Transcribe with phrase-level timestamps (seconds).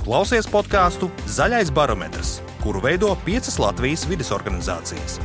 [0.00, 5.18] Tu klausies podkāstu Zaļais barometrs, kuru veido piecas Latvijas vidas organizācijas.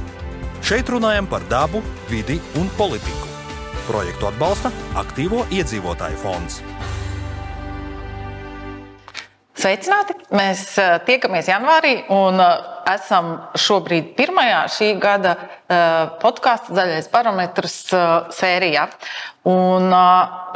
[0.60, 1.80] Šeit runājam par dabu,
[2.12, 3.30] vidi un politiku.
[3.88, 6.60] Projektu atbalsta Aktīvo iedzīvotāju fonds.
[9.66, 10.14] Sveicināti!
[10.38, 17.80] Mēs eh, tiekamies janvārī un eh, esam šobrīd pirmajā šī gada eh, podkāstu zaļais parametrs
[18.38, 18.84] sērijā.
[19.50, 19.90] Un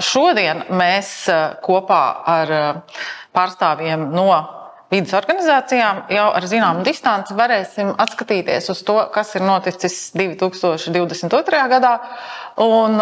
[0.05, 1.09] šodien mēs
[1.65, 2.03] kopā
[2.35, 2.53] ar
[3.33, 4.29] pārstāvjiem no
[4.93, 11.67] vidas organizācijām jau ar zināmu distanci varēsim atskatīties uz to, kas ir noticis 2022.
[11.73, 11.97] gadā.
[12.61, 13.01] Un,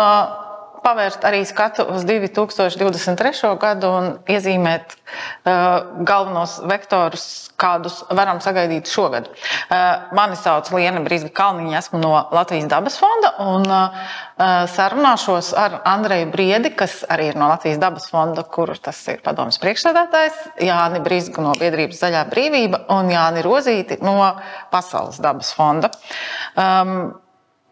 [0.88, 3.52] pavērst arī skatu uz 2023.
[3.60, 7.26] gadu un iezīmēt uh, galvenos vektorus,
[7.60, 9.28] kādus varam sagaidīt šogad.
[9.28, 14.08] Uh, mani sauc Liena Brīsga Kalniņa, esmu no Latvijas dabas fonda un uh,
[14.78, 19.60] sarunāšos ar Andreju Briedi, kas arī ir no Latvijas dabas fonda, kur tas ir padomas
[19.64, 24.20] priekšsēdētājs, Jāni Brīsga no biedrības Zaļā brīvība un Jāni Rozīti no
[24.72, 25.92] Pasaules dabas fonda.
[26.56, 27.18] Um,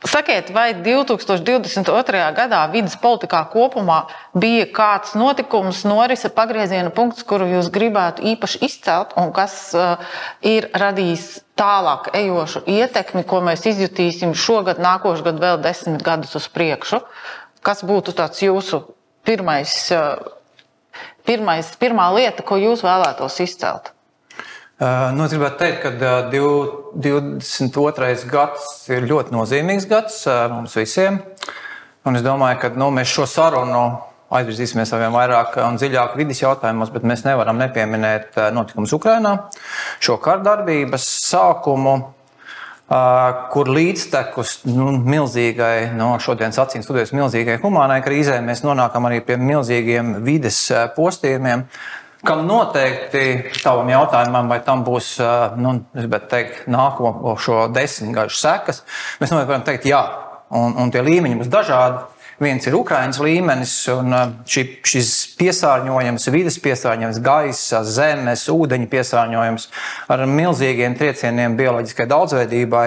[0.04, 2.20] Sakiet, vai 2022.
[2.36, 4.02] gadā vidas politikā kopumā
[4.36, 9.96] bija kāds notikums, norise, pagrieziena punkts, kuru jūs gribētu īpaši izcelt un kas uh,
[10.44, 16.52] ir radījis tālāk ejošu ietekmi, ko mēs izjutīsim šogad, nākošais gads, vēl desmit gadus uz
[16.52, 17.00] priekšu?
[17.66, 18.84] Kas būtu tāds jūsu
[19.26, 20.20] pirmais, uh,
[21.24, 23.95] pirmais, pirmā lieta, ko jūs vēlētos izcelt?
[24.76, 25.92] Nu, es gribētu teikt, ka
[27.00, 28.10] 22.
[28.28, 30.18] gads ir ļoti nozīmīgs gads
[30.52, 31.22] mums visiem.
[32.04, 33.86] Un es domāju, ka nu, mēs šo sarunu
[34.36, 39.34] aizvirzīsimies vien vairāk un dziļāk vidas jautājumos, bet mēs nevaram nepieminēt notikumus Ukrajinā,
[40.04, 41.96] šo kārdarbības sākumu.
[43.56, 49.40] Kur līdztekus nu, milzīgai, no šodienas acīm studijas, milzīgai humānai krīzē, mēs nonākam arī pie
[49.42, 50.60] milzīgiem vides
[50.94, 51.64] postījumiem,
[52.26, 53.26] kam noteikti
[53.62, 55.16] tavam jautājumam, vai tam būs
[55.62, 55.78] nu,
[56.32, 58.84] teikt, nākošo desmit gadu sekas,
[59.22, 60.02] mēs varam teikt, jā,
[60.56, 62.04] un, un tie līmeņi būs dažādi.
[62.36, 69.68] Viens ir Ukraiņas līmenis, un uh, ši, šis piesārņojums, vidas piesārņojums, gaisa, zemes, ūdeņa piesārņojums
[70.12, 72.84] ar milzīgiem triecieniem bioloģiskai daudzveidībai,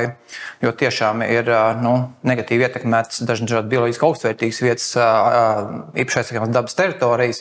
[0.60, 1.94] jo tiešām ir uh, nu,
[2.28, 7.40] negatīvi ietekmētas dažādas bioloģiski augstvērtīgas vietas, uh, īpaši aizsargāmas dabas teritorijas.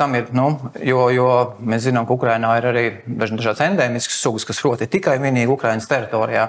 [0.00, 0.48] Tam ir, nu,
[0.80, 1.28] jo, jo
[1.60, 6.48] mēs zinām, ka Ukrainā ir arī dažādas endēmiskas sugas, kas roti tikai vienīgi Ukraiņas teritorijā.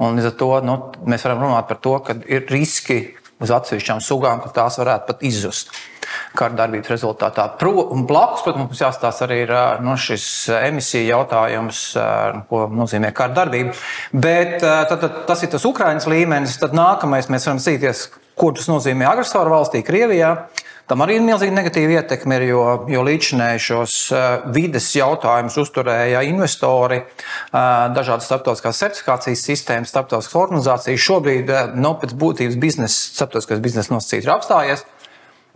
[0.00, 3.00] Un līdz ar to nu, mēs varam runāt par to, ka ir riski
[3.42, 5.72] uz atsevišķām sugām, ka tās varētu pat izzust
[6.36, 7.46] kārdarbības rezultātā.
[7.60, 9.52] Pro, un blakus, protams, mums jāstāsta arī ir
[9.84, 10.26] nu, šis
[10.60, 11.80] emisiju jautājums,
[12.50, 13.74] ko nozīmē kārdarbība.
[14.12, 16.60] Bet tad, tad, tas ir tas Ukraiņas līmenis.
[16.62, 18.06] Tad nākamais mēs varam cīnīties,
[18.38, 20.32] ko tas nozīmē agresoru valstī, Krievijā.
[20.86, 23.94] Tam arī ir milzīga negatīva ietekme, jo, jo līdzinēji šos
[24.54, 27.00] vides jautājumus uzturēja investori,
[27.50, 31.02] dažādas starptautiskās certifikācijas sistēmas, starptautiskas organizācijas.
[31.02, 34.86] Šobrīd no nu, pēc būtības biznesa, starptautiskais biznesa nosacījums ir apstājies.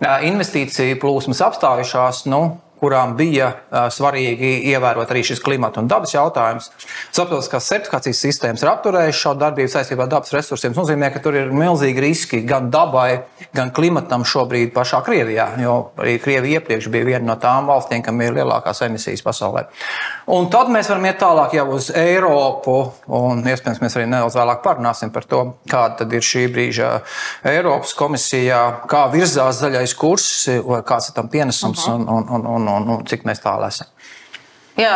[0.01, 2.25] Investīciju plūsmas apstājušās.
[2.33, 2.43] Nu,
[2.81, 3.53] kurām bija
[3.93, 6.71] svarīgi ievērot arī šis klimata un dabas jautājums.
[7.15, 10.75] Saprotiskās certifikācijas sistēmas ir apturējušas šo darbību saistībā ar dabas resursiem.
[10.75, 13.23] Tas nozīmē, ka tur ir milzīgi riski gan dabai,
[13.57, 18.21] gan klimatam šobrīd pašā Krievijā, jo arī Krievija iepriekš bija viena no tām valstīm, kam
[18.25, 19.67] ir lielākās emisijas pasaulē.
[20.31, 22.77] Un tad mēs varam iet tālāk jau uz Eiropu,
[23.21, 26.91] un iespējams mēs arī nedaudz vēlāk parunāsim par to, kāda ir šī brīža
[27.51, 30.29] Eiropas komisijā, kā virzās zaļais kurs,
[30.87, 32.01] kāds ir tam pienesums uh -huh.
[32.01, 33.91] un, un, un, un, un cik mēs tālu esam.
[34.81, 34.95] Jā,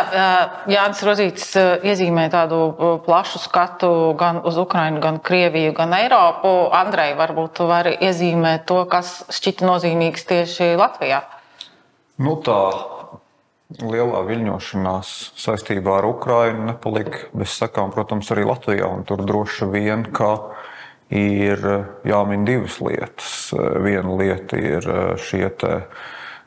[0.71, 1.49] Jānis Rozīts
[1.85, 2.57] iezīmē tādu
[3.05, 6.53] plašu skatu gan uz Ukrajinu, gan Krieviju, gan Eiropu.
[6.73, 11.21] Andrei, varbūt tu vari iezīmēt to, kas šķita nozīmīgs tieši Latvijā.
[12.23, 12.57] Nu, tā
[13.75, 15.11] lielā viļņošanās
[15.41, 18.89] saistībā ar Ukrajinu nepalika bez sakām, protams, arī Latvijā.
[19.09, 20.31] Tur droši vien, ka
[21.13, 21.61] ir
[22.07, 23.51] jāmin divas lietas.
[23.85, 24.89] Viena lieta ir
[25.21, 25.81] šie te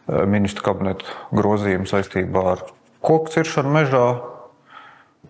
[0.09, 1.05] ministru kabineta
[1.37, 2.65] grozījumu saistībā ar
[3.05, 4.07] koku ciršanu mežā,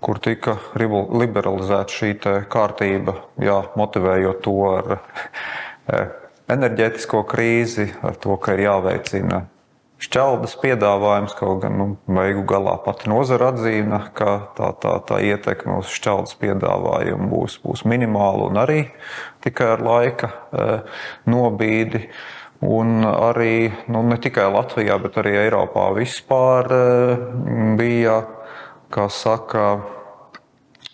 [0.04, 2.14] kur tika liberalizēta šī
[2.52, 6.10] kārtība, jā, motivējot to ar eh,
[6.48, 9.46] enerģētisko krīzi, ar to, ka ir jāveicina
[10.02, 15.80] šķeldas piedāvājums, kaut gan nu, beigu galā pati nozara atzīmē, ka tā, tā, tā ietekme
[15.80, 18.80] uz šķeldas piedāvājumu būs, būs minimāla un arī
[19.44, 20.68] tikai ar laika e,
[21.30, 22.06] nobīdi.
[22.66, 27.20] Un arī nu, ne tikai Latvijā, bet arī Eiropā vispār eh,
[27.78, 28.18] bija,
[29.14, 29.68] saka,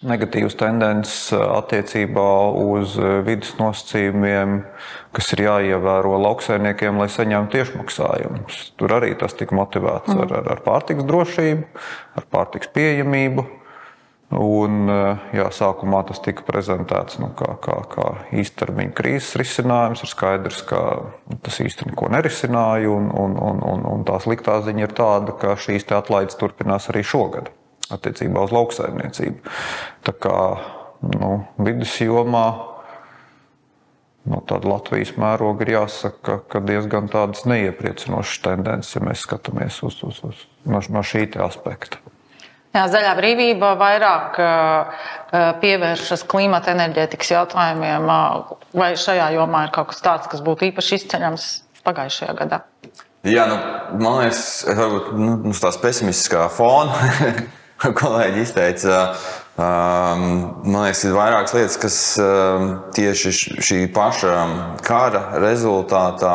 [0.04, 2.28] negatīvas tendences attiecībā
[2.60, 4.58] uz vidas nosacījumiem,
[5.16, 8.60] kas ir jāievēro lauksaimniekiem, lai saņemtu tiešmaksājumus.
[8.80, 10.24] Tur arī tas tika motivēts mm.
[10.26, 11.84] ar, ar, ar pārtiks drošību,
[12.20, 13.46] ar pārtiks pieejamību.
[14.34, 14.88] Un,
[15.36, 20.02] jā, sākumā tas tika prezentēts nu, kā, kā, kā īstermiņa krīzes risinājums.
[20.02, 20.80] Ir skaidrs, ka
[21.44, 22.90] tas īstenībā neko nerisināja.
[22.90, 27.04] Un, un, un, un, un tā sliktā ziņa ir tāda, ka šīs atlaides turpinās arī
[27.06, 27.52] šogad
[27.94, 29.54] attiecībā uz lauksaimniecību.
[30.06, 30.38] Tā kā
[31.14, 32.46] nu, vidus jomā
[34.30, 40.00] no tāda Latvijas mēroga ir jāsaka, ka diezgan tādas neiepriecinošas tendences, ja mēs skatāmies uz,
[40.06, 42.00] uz, uz, no, no šī aspekta.
[42.74, 44.38] Jā, zaļā brīvība vairāk
[45.62, 48.08] pievēršas klimata enerģētikas jautājumiem.
[48.74, 51.46] Vai šajā jomā ir kaut kas tāds, kas būtu īpaši izceļams
[51.86, 52.64] pagājušajā gadā?
[53.24, 53.60] Jā, nu,
[54.02, 56.98] man liekas, varbūt nu, uz tās pesimistiskā fona
[58.02, 58.98] kolēģi izteica.
[59.54, 61.98] Man liekas, ir vairākas lietas, kas
[62.98, 64.34] tieši šī paša
[64.82, 66.34] kara rezultātā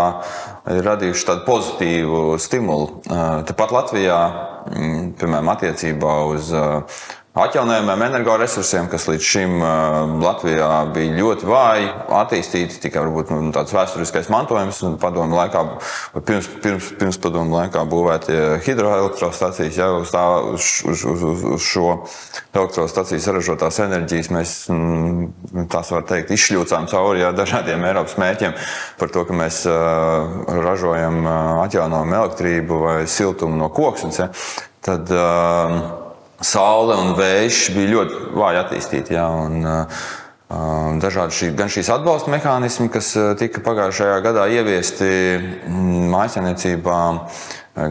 [0.75, 3.01] ir radījuši tādu pozitīvu stimulu.
[3.09, 4.19] Uh, tepat Latvijā,
[4.69, 7.01] mm, piemēram, attiecībā uz uh,
[7.37, 9.51] atjaunojumiem energoresursiem, kas līdz šim
[10.23, 15.61] Latvijā bija ļoti vāji attīstīti, tikai varbūt nu, tāds vēsturiskais mantojums un padomu laikā,
[16.25, 20.23] pirms, pirms, pirms padomu laikā būvētie hidroelektrostacijas, jau uz, tā,
[20.55, 21.85] uz, uz, uz, uz šo
[22.57, 28.57] elektrostaciju saražotās enerģijas mēs, mm, tās var teikt, izšļūcām cauri jā, dažādiem Eiropas mērķiem
[28.97, 29.63] par to, ka mēs
[30.65, 34.23] ražojam atjaunojumu elektrību vai siltumu no koksnes.
[34.23, 34.31] Ja,
[34.83, 36.08] tad, uh,
[36.41, 39.15] saule un vējš bija ļoti vāji attīstīti.
[39.17, 40.01] Jā, un, uh,
[40.49, 45.09] dažādi šī, gan šīs atbalsta mehānismi, kas tika pagājušajā gadā ieviesti
[46.09, 47.01] mājsaimniecībā,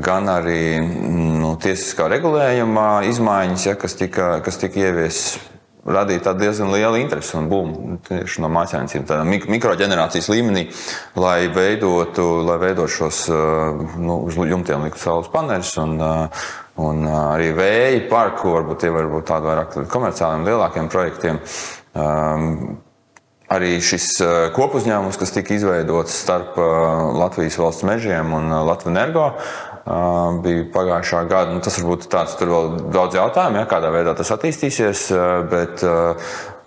[0.03, 5.39] gan arī nu, tiesiskā regulējuma izmaiņas, ja, kas tika, kas tika ieviestas
[5.89, 9.25] radīja diezgan lielu interesi un būmu tieši no mājasēmniecības, tādā
[9.55, 10.67] mikroģenerācijas līmenī,
[11.17, 13.23] lai veidotu, lai veidotu šos
[13.97, 15.73] nu, uz jumtiem likt saules paneļus.
[16.79, 21.41] Un, arī vēja parku, varbūt tie var būt tādi vairāk komerciāliem, lielākiem projektiem.
[21.99, 22.79] Um,
[23.51, 24.13] arī šis
[24.55, 26.59] kopuzņēmums, kas tika izveidots starp
[27.19, 29.25] Latvijas valsts mežiem un Latvijas energo,
[30.45, 31.57] bija pagājušā gada.
[31.57, 35.09] Nu, tas varbūt tāds, tur vēl daudz jautājumu, ja, kādā veidā tas attīstīsies,
[35.51, 35.85] bet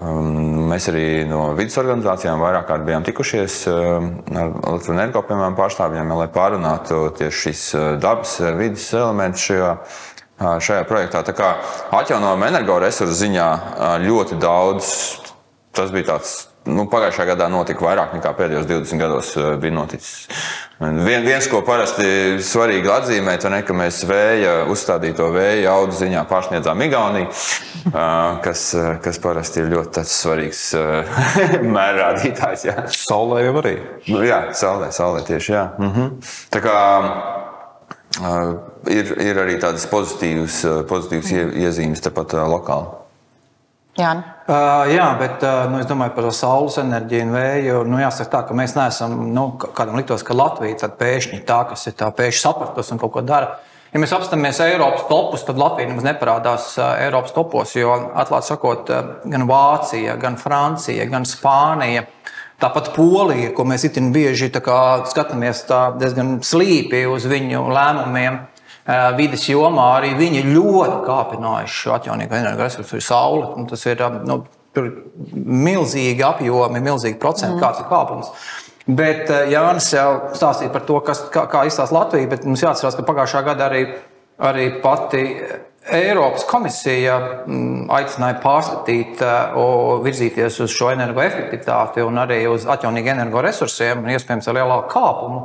[0.01, 6.13] mēs arī no vidas organizācijām vairāk kārt bijām tikušies um, ar Latvijas energo piemēram, pārstāvjiem,
[6.17, 11.21] lai pārunātu tieši šīs uh, dabas uh, vidas elementus šajā, uh, šajā projektā.
[11.27, 11.51] Tā kā
[12.01, 13.49] atjaunojama energoresursu ziņā
[14.07, 14.95] ļoti daudz
[15.75, 20.27] tas bija tāds nu, pagājušajā gadā notika vairāk nekā pēdējos 20 gados eh, bija noticis.
[20.81, 26.81] Vien, viens, ko parasti svarīgi atzīmēt, ir, ka mēs vēja uzstādīto vēja audu ziņā pārsniedzām
[26.85, 27.97] Igauniju, eh,
[28.45, 30.63] kas, eh, kas parasti ir ļoti svarīgs
[31.77, 32.65] mērrādītājs.
[32.69, 32.77] Jā.
[32.93, 33.75] Saulē jau arī.
[34.09, 35.53] Nu, jā, saulē, saulē tieši.
[35.57, 35.67] Jā.
[35.81, 36.09] Mhm.
[36.53, 36.77] Tā kā
[38.91, 41.31] ir, ir arī tādas pozitīvas, pozitīvas
[41.65, 43.01] iezīmes tepat lokāli.
[43.99, 44.11] Jā,
[44.47, 47.81] uh, jā bet uh, nu, es domāju par saules enerģiju un vēju.
[47.91, 51.83] Nu, jāsaka, tā, ka mēs neesam, nu, kādam liktos, ka Latvija ir pēkšņi tā, kas
[51.91, 53.57] ir tā pēkšņi sapratus un kaut ko dara.
[53.91, 58.93] Ja mēs apstāmies Eiropas topus, tad Latvija nemaz neparādās Eiropas topos, jo, atklāti sakot,
[59.27, 62.05] gan Vācija, gan Francija, gan Spānija.
[62.61, 68.39] Tāpat Polija, ko mēs itin bieži skatāmies tā diezgan slīpi uz viņu lēmumiem,
[69.17, 73.65] vidas jomā arī viņi ļoti kāpinājuši šo atjaunīgo energoresursu, ir saule.
[73.69, 74.41] Tas ir nu,
[75.35, 77.63] milzīgi apjomi, milzīgi procenti, mm.
[77.63, 78.31] kāds ir kāpums.
[78.91, 83.05] Bet Jānis jau stāstīja par to, kas, kā, kā izstāsta Latvija, bet mums jāatcerās, ka
[83.07, 83.83] pagājušā gada arī,
[84.41, 85.25] arī pati
[85.89, 87.15] Eiropas komisija
[87.47, 89.21] mm, aicināja pārskatīt
[89.57, 95.39] un virzīties uz šo energoefektivitāti un arī uz atjaunīgiem energoresursiem, iespējams, ar lielāku kāpumu.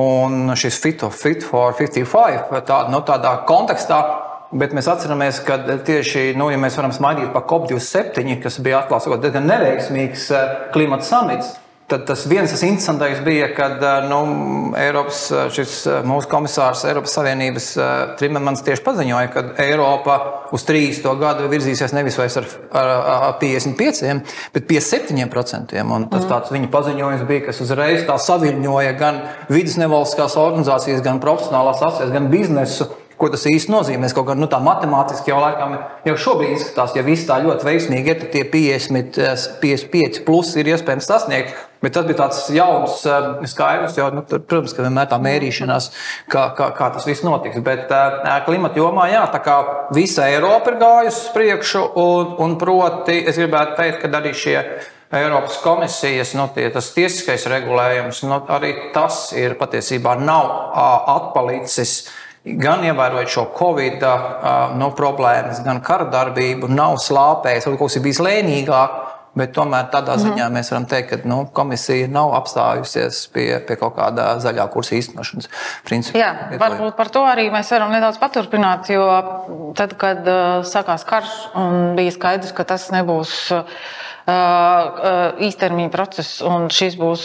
[0.00, 4.00] Un šis Fit, fit for 55 tā, nu, tādā kontekstā.
[4.54, 9.08] Bet mēs atceramies, ka tieši, nu, ja mēs varam smaidīt par COP27, kas bija atklāts
[9.20, 10.28] diezgan neveiksmīgs
[10.72, 14.20] klimata samits, Tad tas viens tas interesantais bija, kad nu,
[14.80, 15.74] Eiropas, šis
[16.08, 17.66] mūsu komisārs Eiropas Savienības
[18.16, 20.16] Trimermans tieši paziņoja, ka Eiropa
[20.56, 21.04] uz 30.
[21.20, 22.92] gadu virzīsies nevis vairs ar, ar,
[23.28, 25.76] ar 55, bet 57%.
[25.84, 26.30] Un tas mm.
[26.32, 29.20] tāds viņa paziņojums bija, kas uzreiz tā saviņoja gan
[29.52, 34.08] vidas nevalstiskās organizācijas, gan profesionālās asociācijas, gan biznesu ko tas īsti nozīmē.
[34.14, 38.12] Kaut gan nu, tā matemātiski jau laikam jau šobrīd izskatās, ja viss tā ļoti veiksmīgi
[38.12, 39.20] ir, tad tie 50,
[39.62, 41.54] 55 eh, plus ir iespējams sasniegt.
[41.84, 45.90] Bet tas bija tāds jauns eh, skaidrs, jo, nu, tur, protams, ka vienmēr tā mērīšanās,
[46.32, 47.60] kā, kā, kā tas viss notiks.
[47.64, 49.60] Bet uh, klimata jomā, jā, tā kā
[49.94, 54.58] visa Eiropa ir gājusi uz priekšu, un, un proti, es gribētu teikt, ka arī šie
[55.14, 60.50] Eiropas komisijas nu, tie, tiesiskais regulējums, nu, arī tas ir patiesībā nav
[61.12, 61.98] atpalicis
[62.44, 64.04] gan ievērojot šo covid
[64.78, 69.02] no problēmas, gan kara darbību, nav slāpējis, kaut kas ir bijis lēnīgāk.
[69.34, 70.28] Bet tomēr tādā mhm.
[70.28, 74.94] ziņā mēs varam teikt, ka nu, komisija nav apstājusies pie, pie kaut kāda zaļā kursa
[74.94, 75.50] īstenošanas
[75.82, 76.20] principa.
[76.20, 76.28] Jā,
[76.60, 79.08] varbūt par to arī mēs varam nedaudz paturpināt, jo
[79.74, 80.22] tad, kad
[80.70, 83.34] sākās karš un bija skaidrs, ka tas nebūs.
[84.24, 87.24] Īstermiņa process, un šis būs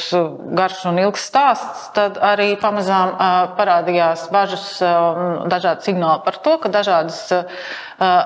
[0.58, 3.14] garš un ilgs stāsts, tad arī pamazām
[3.56, 7.22] parādījās bažas un dažādi signāli par to, ka dažādas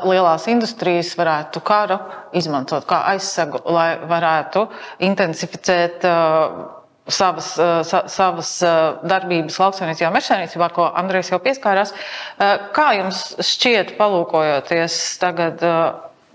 [0.10, 2.00] lielās industrijas varētu karu
[2.34, 4.66] izmantot kā aizsegu, lai varētu
[5.06, 6.08] intensificēt
[7.14, 7.52] savas,
[7.86, 8.56] sa, savas
[9.06, 11.94] darbības lauksaimniecībā, mežsaimniecībā, ko Andrejs jau pieskārās.
[12.74, 15.62] Kā jums šķiet, palūkojoties tagad?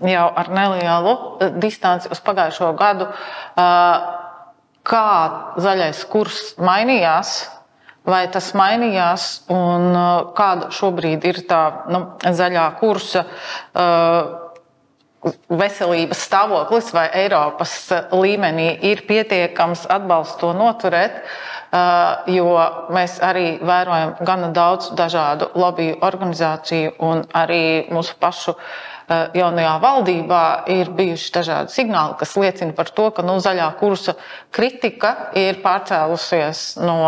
[0.07, 4.09] Jau ar nelielu eh, distanci uz pagājušo gadu, eh,
[4.89, 5.07] kā
[5.59, 7.39] zaļais kurs mainījās.
[8.09, 13.25] Vai tas mainījās, un eh, kāda šobrīd ir tā nu, zaļā kursa
[15.51, 17.73] veselības stāvoklis, vai Eiropas
[18.15, 21.17] līmenī ir pietiekams atbalsts to noturēt,
[22.31, 22.53] jo
[22.95, 28.63] mēs arī vērojam gana daudz dažādu lobby organizāciju un arī mūsu pašu uh,
[29.09, 34.15] jaunajā valdībā ir bijuši dažādi signāli, kas liecina par to, ka nu, zaļā kursa
[34.55, 36.99] kritika ir pārcēlusies no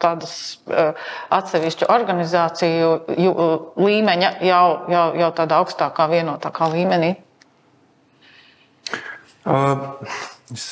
[0.00, 0.34] tādas
[0.70, 0.94] uh,
[1.34, 7.12] atsevišķu organizāciju ju, uh, līmeņa jau, jau, jau tādā augstākā, vienotākā līmenī?
[9.44, 9.90] Uh,
[10.54, 10.70] es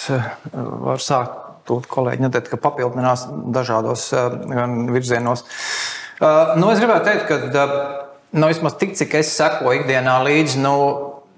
[0.54, 1.44] varu sākt.
[1.68, 4.06] Tūlīt kolēģi neteikt, ka papildinās dažādos
[4.88, 5.42] virzienos.
[6.56, 7.58] Nu, es gribētu teikt, ka
[8.32, 10.74] nu, vismaz tik, cik es sekoju ikdienā līdzi, nu,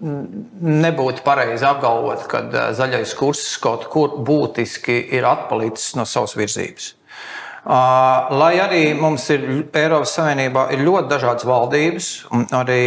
[0.00, 6.94] nebūtu pareizi apgalvot, ka zaļais kurs kaut kur būtiski ir atpalicis no savas virzības.
[7.61, 9.42] Lai arī mums ir
[9.76, 12.06] Eiropas Savienībā ir ļoti dažādas valdības,
[12.56, 12.78] arī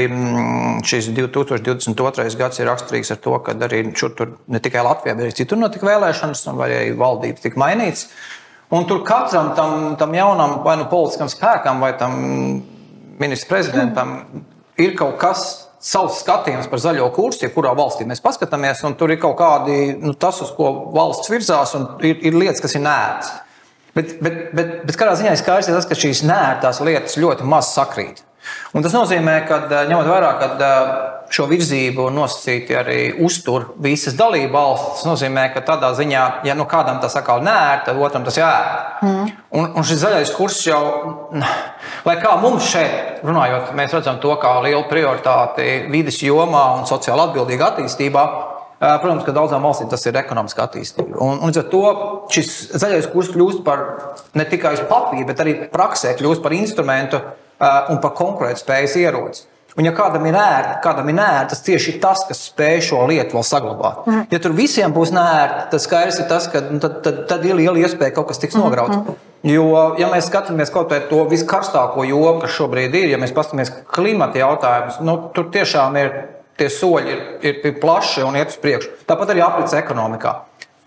[0.90, 2.26] šis 2022.
[2.40, 5.62] gads ir raksturīgs ar to, ka arī šur tur ne tikai Latvijā, bet arī citur
[5.62, 8.08] notika vēlēšanas, un arī valdības tika mainītas.
[8.74, 12.16] Un tur katram tam, tam jaunam vai nu politiskam spēkam vai tam
[13.20, 14.18] ministrs prezidentam
[14.82, 15.46] ir kaut kas
[15.84, 20.14] savs skatījums par zaļo kursu, jebkurā valstī mēs paskatāmies, un tur ir kaut kādi nu,
[20.16, 23.34] tas, uz ko valsts virzās, un ir, ir lietas, kas ir nērts.
[23.94, 27.74] Bet, bet, bet, bet kādā ziņā ir skaidrs, tas, ka šīs nērtās lietas ļoti maz
[27.76, 28.24] sakrīt.
[28.74, 30.48] Un tas nozīmē, ka ņemot vērā, ka
[31.34, 35.02] šo virzību nosacīti arī uztur visas dalība valsts.
[35.02, 39.04] Tas nozīmē, ka tādā ziņā, ja nu kādam tas atkal nērta, tad otram tas jāērt.
[39.04, 39.32] Mm.
[39.58, 40.82] Un, un šis zaļais kurs jau,
[42.08, 47.26] lai kā mums šeit runājot, mēs redzam to kā lielu prioritāti vidas jomā un sociāli
[47.28, 48.26] atbildīgā attīstībā.
[48.84, 51.16] Protams, ka daudzām valstīm tas ir ekonomiska attīstība.
[51.24, 51.84] Un, un līdz ar to
[52.36, 52.50] šis
[52.82, 53.86] zaļais kurs kļūst par
[54.36, 57.22] ne tikai uz papīra, bet arī praksē kļūst par instrumentu
[57.64, 59.46] un par konkurētspējas ieroci.
[59.74, 63.00] Un, ja kādam ir ērti, kādam ir nērti, tas tieši ir tas, kas spēj šo
[63.10, 64.04] lietu vēl saglabāt.
[64.06, 64.26] Mm.
[64.30, 67.58] Ja tur visiem būs nērti, tad skaidrs ir tas, ka nu, tad, tad, tad ir
[67.58, 69.00] liela iespēja, ka kaut kas tiks nograuts.
[69.00, 69.18] Mm.
[69.50, 69.66] Jo,
[70.00, 74.40] ja mēs skatāmies kaut kādā to viskarstāko jomu, kas šobrīd ir, ja mēs paskatāmies klimata
[74.44, 76.16] jautājumus, nu, tur tiešām ir
[76.60, 78.94] tie soļi ir, ir, ir plaši un iet uz priekšu.
[79.10, 80.38] Tāpat arī aprits ekonomikā.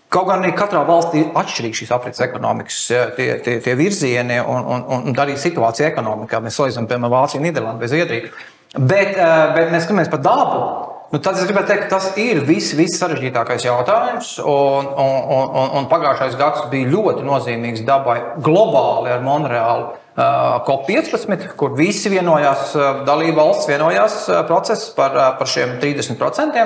[0.07, 2.77] Kaut gan katrā valstī ir atšķirīga šīs aprits ekonomikas
[3.17, 6.39] tie, tie, tie virzieni un, un, un arī situācija ekonomikā.
[6.45, 8.31] Mēs salīdzinām, piemēram, Vāciju, Nīderlandi vai Zviedriju.
[8.75, 10.61] Bet, eh, bet mēs skatāmies par dabu.
[11.07, 14.33] Nu, tad es gribētu teikt, ka tas ir viss vis sarežģītākais jautājums.
[14.43, 19.93] Un, un, un, un pagājušais gads bija ļoti nozīmīgs dabai globāli ar Monreālu.
[20.17, 24.15] Uh, COP15, kur visi vienojās, uh, dalība valsts vienojās
[24.49, 26.65] process par, par šiem 30%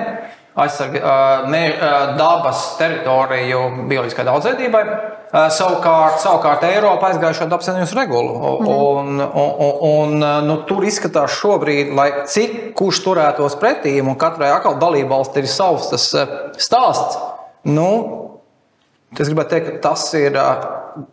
[0.60, 1.16] aizsargā
[2.20, 4.84] dabas teritoriju bioloģiskai daudzveidībai.
[5.32, 8.34] Savukārt, savukārt Eiropa aizgājušo dabas savienības regulu.
[8.36, 8.72] Mhm.
[8.72, 14.52] Un, un, un, un nu, tur izskatās šobrīd, lai cik kurš turētos pretī, un katrai
[14.52, 16.10] atkal dalībvalstī ir savs tas
[16.60, 17.22] stāsts.
[17.72, 17.88] Nu,
[19.16, 20.36] es gribētu teikt, ka tas ir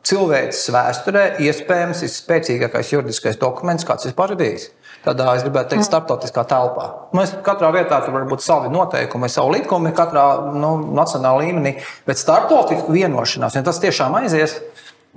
[0.09, 4.71] cilvēces vēsturē iespējams visspēcīgākais juridiskais dokuments, kāds vispār ir bijis
[5.05, 6.88] tādā, es gribētu teikt, starptautiskā telpā.
[7.17, 10.26] Mēs katrā vietā tur var būt savi noteikumi, savu likumu, katrā
[10.57, 11.78] nu, nacionālā līmenī,
[12.09, 14.59] bet starptautisku vienošanās, ja tas tiešām aizies,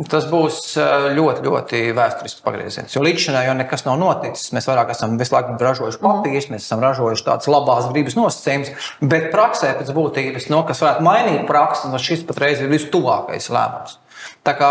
[0.09, 0.71] Tas būs
[1.13, 2.93] ļoti, ļoti vēsturisks pagrieziens.
[2.95, 4.53] Jo līdz šim jau nekas nav noticis.
[4.55, 8.71] Mēs vairāk esam visu laiku ražojuši papīrus, mēs esam ražojuši tādas labās gribas nosacījumus,
[9.11, 13.99] bet praksē pēc būtības, no, kas varētu mainīt praksi, no šis patreiz ir vistuvākais lēmums.
[14.41, 14.69] Tā kā,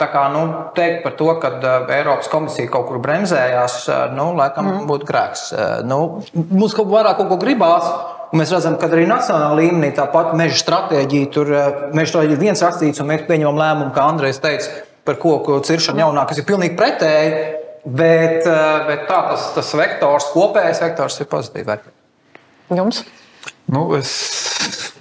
[0.00, 0.42] tā kā nu,
[0.72, 1.50] teikt par to, ka
[1.92, 3.82] Eiropas komisija kaut kur bremzējās,
[4.16, 4.86] nu, laikam mm.
[4.88, 5.42] būtu grēks.
[5.84, 5.98] Nu,
[6.32, 7.90] mums kaut kā vairāk kaut ko gribās.
[8.34, 11.52] Mēs redzam, ka arī nacionālā līmenī tāpat meža stratēģija, tur
[11.94, 16.24] meža stratēģija viens rakstīts, un mēs pieņemam lēmumu, kā Andrejs teica, par koku ciršanu jaunā,
[16.30, 17.36] kas ir pilnīgi pretēji.
[17.84, 18.46] Bet,
[18.88, 21.84] bet tā, tas, tas vektors, kopējais vektors ir pozitīvs.
[22.72, 23.02] Jums?
[23.72, 24.10] Nu, es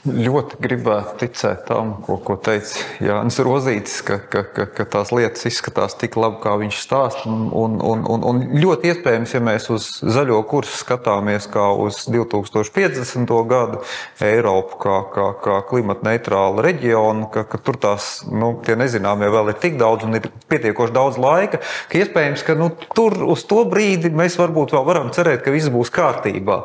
[0.03, 5.46] ļoti gribētu ticēt tam, ko, ko teica Jānis Rozītis, ka, ka, ka, ka tās lietas
[5.48, 7.24] izskatās tik labi, kā viņš stāsta.
[7.32, 13.32] Un, un, un, un ļoti iespējams, ja mēs uz zaļo kursu skatāmies kā uz 2050.
[13.48, 13.79] gadu
[14.24, 19.60] Eiropu, kā, kā, kā klimata neitrālu reģionu, ka, ka tur tās nu, nezināmie vēl ir
[19.63, 24.12] tik daudz un ir pietiekoši daudz laika, ka iespējams, ka nu, tur uz to brīdi
[24.12, 26.60] mēs varbūt vēl varam cerēt, ka viss būs kārtībā.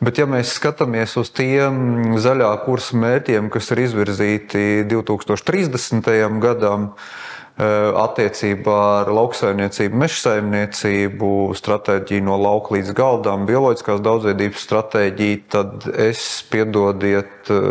[0.00, 6.10] Bet ja mēs skatāmies uz tiem zaļā kursa, mērķiem, kas ir izvirzīti 2030.
[6.42, 15.38] gadam eh, attiecībā ar lauksaimniecību, meža saimniecību, stratēģiju no lauka līdz galdam, bioloģiskās daudzveidības stratēģiju,
[15.54, 17.70] tad es piedodiet eh,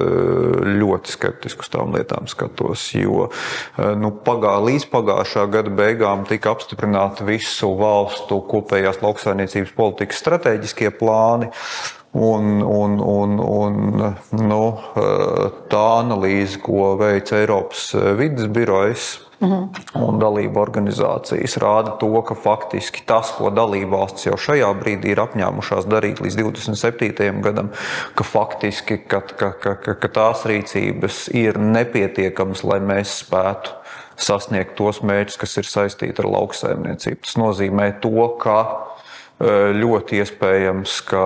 [0.79, 2.87] ļoti skeptiski uz tām lietām skatos.
[2.95, 10.23] Jo eh, nu, pagā, līdz pagājušā gada beigām tika apstiprināti visu valstu kopējās lauksaimniecības politikas
[10.23, 11.51] stratēģiskie plāni.
[12.17, 13.99] Un, un, un, un
[14.41, 14.61] nu,
[15.69, 19.67] tā analīze, ko veic Eiropas vidas birojas, Mhm.
[20.01, 25.85] Un dalību organizācijas rāda to, ka faktiski tas, ko dalībvalstis jau šajā brīdī ir apņēmušās
[25.85, 27.43] darīt līdz 27.
[27.45, 27.69] gadam,
[28.17, 33.77] ka faktiski ka, ka, ka, ka tās rīcības ir nepietiekamas, lai mēs spētu
[34.17, 37.21] sasniegt tos mērķus, kas ir saistīti ar lauksaimniecību.
[37.21, 38.57] Tas nozīmē to, ka
[39.77, 41.25] ļoti iespējams, ka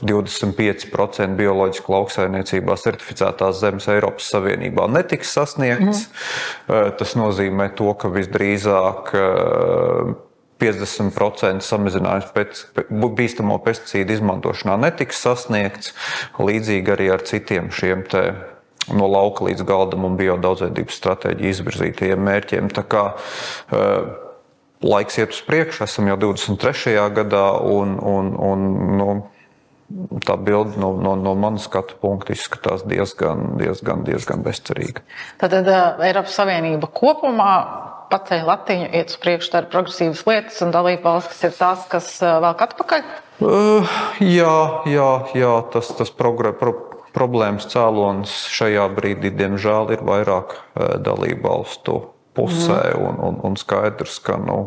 [0.00, 6.06] 25% bioloģiski lauksaimniecībā certificētās zemes Eiropas Savienībā netiks sasniegts.
[6.66, 6.96] Mm.
[7.00, 9.12] Tas nozīmē to, ka visdrīzāk
[10.60, 15.94] 50% samazinājums pēc bīstamo pesticīdu izmantošanā netiks sasniegts.
[16.40, 18.24] Līdzīgi arī ar citiem šiem te
[18.96, 22.70] no lauka līdz galdam un biodaudzveidības stratēģiju izvirzītajiem mērķiem.
[22.74, 24.30] Tā kā, uh,
[24.84, 26.96] laiks iet uz priekšu, esam jau 23.
[27.16, 28.66] gadā, un, un, un
[29.00, 29.10] nu,
[30.24, 35.02] tā bilde no, no, no manas skatu punkta izskatās diezgan, diezgan, diezgan bezcerīga.
[35.40, 37.54] Tad uh, Eiropas Savienība kopumā
[38.10, 42.38] paceļ latiņu, iet uz priekšu, dara progresīvas lietas, un dalība valstis ir tās, kas uh,
[42.42, 43.10] velk atpakaļ?
[43.40, 44.54] Uh, jā,
[44.90, 46.74] jā, jā, tas, tas progre, pro,
[47.16, 51.98] problēmas cēlonis šajā brīdī, diemžēl, ir vairāk uh, dalību valstu
[52.38, 52.94] pusē.
[52.94, 53.06] Mm.
[53.08, 54.60] Un, un, un skaidrs, ka nu,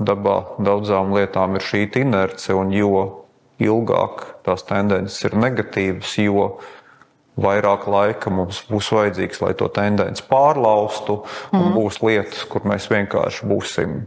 [0.00, 3.25] dabā daudzām lietām ir šī inerce, un jo
[3.62, 6.48] ilgāk tās tendences ir negatīvas, jo
[7.40, 11.72] vairāk laika mums būs vajadzīgs, lai to tendenci pārlaustu, un mm.
[11.76, 13.98] būs lietas, kur mēs vienkārši būsim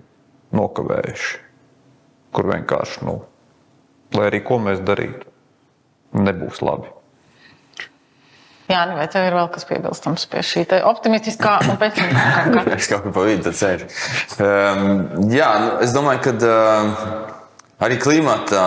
[0.56, 1.42] nokavējuši.
[2.34, 3.20] Kur vienkārši, nu,
[4.18, 5.30] lai arī ko mēs darītu,
[6.18, 6.90] nebūs labi.
[8.70, 12.66] Jā, vai tev ir vēl kas piebilstams pie šī optimistiskā un pesimistiskā?
[12.78, 13.88] es kaut kā pa vidu ceru.
[14.38, 16.38] Um, jā, nu, es domāju, ka.
[16.38, 17.29] Uh,
[17.80, 18.64] Arī klimata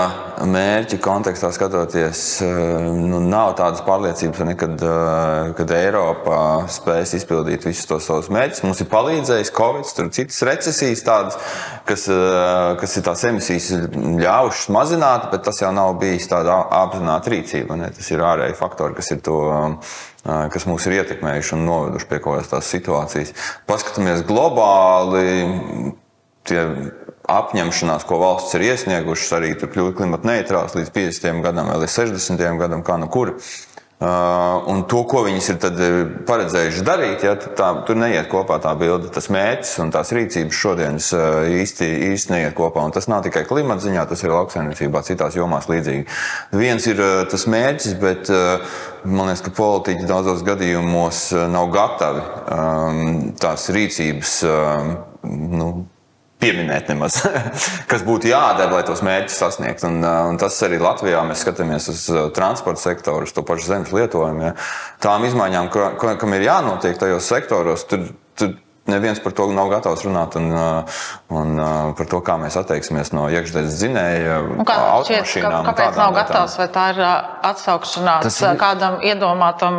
[0.48, 2.46] mērķu kontekstā skatoties, eh,
[2.96, 6.38] nu, nav tādas pārliecības, ne, kad, eh, kad Eiropa
[6.72, 8.62] spēs izpildīt visus tos savus mērķus.
[8.64, 11.37] Mums ir palīdzējis Covid, tur citas recesijas, tādas,
[11.85, 13.68] kas, eh, kas ir tās emisijas
[14.25, 17.77] ļāvušas mazināt, bet tas jau nav bijis tāda apzināta rīcība.
[17.77, 17.90] Ne?
[17.90, 19.77] Tas ir ārēji faktori, kas ir to
[20.25, 23.35] kas mūs ir ietekmējuši un noveduši pie kaut kādas situācijas.
[23.66, 25.96] Paskatāmies globāli,
[26.44, 26.92] tie
[27.30, 31.42] apņemšanās, ko valsts ir iesniegušas, arī kļūt klimata neitrāls līdz 50.
[31.44, 32.48] gadam vai līdz 60.
[32.62, 33.37] gadam, kā nu kur.
[34.02, 35.92] Uh, un to, ko viņas ir uh,
[36.26, 39.12] paredzējuši darīt, ja, tā, tur neiet kopā tā bilde.
[39.14, 42.82] Tas mērķis un tās rīcības šodienas uh, īsti, īsti neiet kopā.
[42.82, 46.08] Un tas nav tikai klimata ziņā, tas ir lauksaimniecībā, citās jomās līdzīgi.
[46.58, 48.32] Viens ir uh, tas mērķis, bet
[49.06, 54.38] man liekas, ka politiķi daudzos gadījumos nav gatavi um, tās rīcības.
[54.50, 54.94] Um,
[55.30, 55.72] nu,
[56.42, 57.20] pieminēt nemaz,
[57.90, 59.88] kas būtu jādara, lai tos mērķus sasniegtu.
[59.88, 62.05] Un, un tas arī Latvijā mēs skatāmies uz
[62.37, 64.50] transporta sektoru, uz to pašu zemes lietojumu.
[64.50, 64.52] Ja.
[65.02, 65.70] Tām izmaiņām,
[66.20, 68.57] kam ir jānotiek tajos sektoros, tur, tur
[68.90, 70.49] neviens par to nav gatavs runāt un,
[71.31, 71.61] un
[71.99, 74.38] par to, kā mēs atteiksimies no iekšzemes dzinēja.
[74.68, 76.57] Kā, šķiet, kā, kāpēc nav gatavs?
[76.61, 77.03] Vai tā ir
[77.53, 78.57] atsaukšanās tas ir...
[78.61, 79.79] kādam iedomātam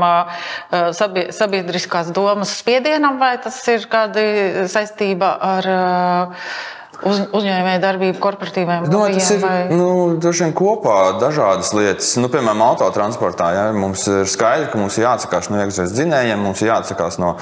[1.00, 4.24] sabiedriskās domas spiedienam, vai tas ir kāda
[4.72, 5.74] saistība ar
[7.10, 9.58] uz, uzņēmēju darbību, korporatīviem domāju, tas ir vai...
[9.74, 9.88] nu,
[10.24, 12.14] vien kopā dažādas lietas.
[12.22, 16.64] Nu, piemēram, autotransportā ja, mums ir skaidrs, ka mums ir jāatsakās no iekšzemes dzinējiem, mums
[16.64, 17.34] ir jāatsakās no,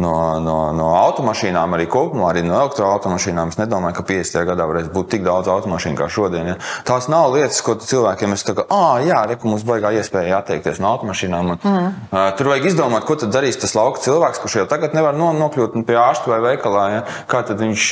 [0.00, 3.52] no, no, no automašīnām, arī kopumā, arī no elektroautomašīnām.
[3.52, 4.46] Es nedomāju, ka 50.
[4.52, 6.52] gadā varēs būt tik daudz automašīnu kā šodien.
[6.52, 6.58] Ja.
[6.88, 10.92] Tās nav lietas, ko cilvēkiem es saku, ah, jā, re, mums baigā iespēja atteikties no
[10.96, 11.54] automašīnām.
[11.54, 11.88] Un, mm.
[12.10, 15.32] uh, tur vajag izdomāt, ko tad darīs tas lauka cilvēks, kurš jau tagad nevar no,
[15.36, 16.86] nokļūt pie ārsta vai veikalā.
[16.96, 17.02] Ja.
[17.30, 17.90] Kā tad viņš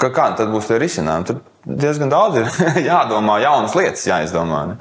[0.00, 1.26] Kā, kā tad būs tie risinājumi?
[1.28, 2.48] Tur diezgan daudz ir
[2.90, 4.60] jādomā, jaunas lietas jāizdomā.
[4.70, 4.76] Ne?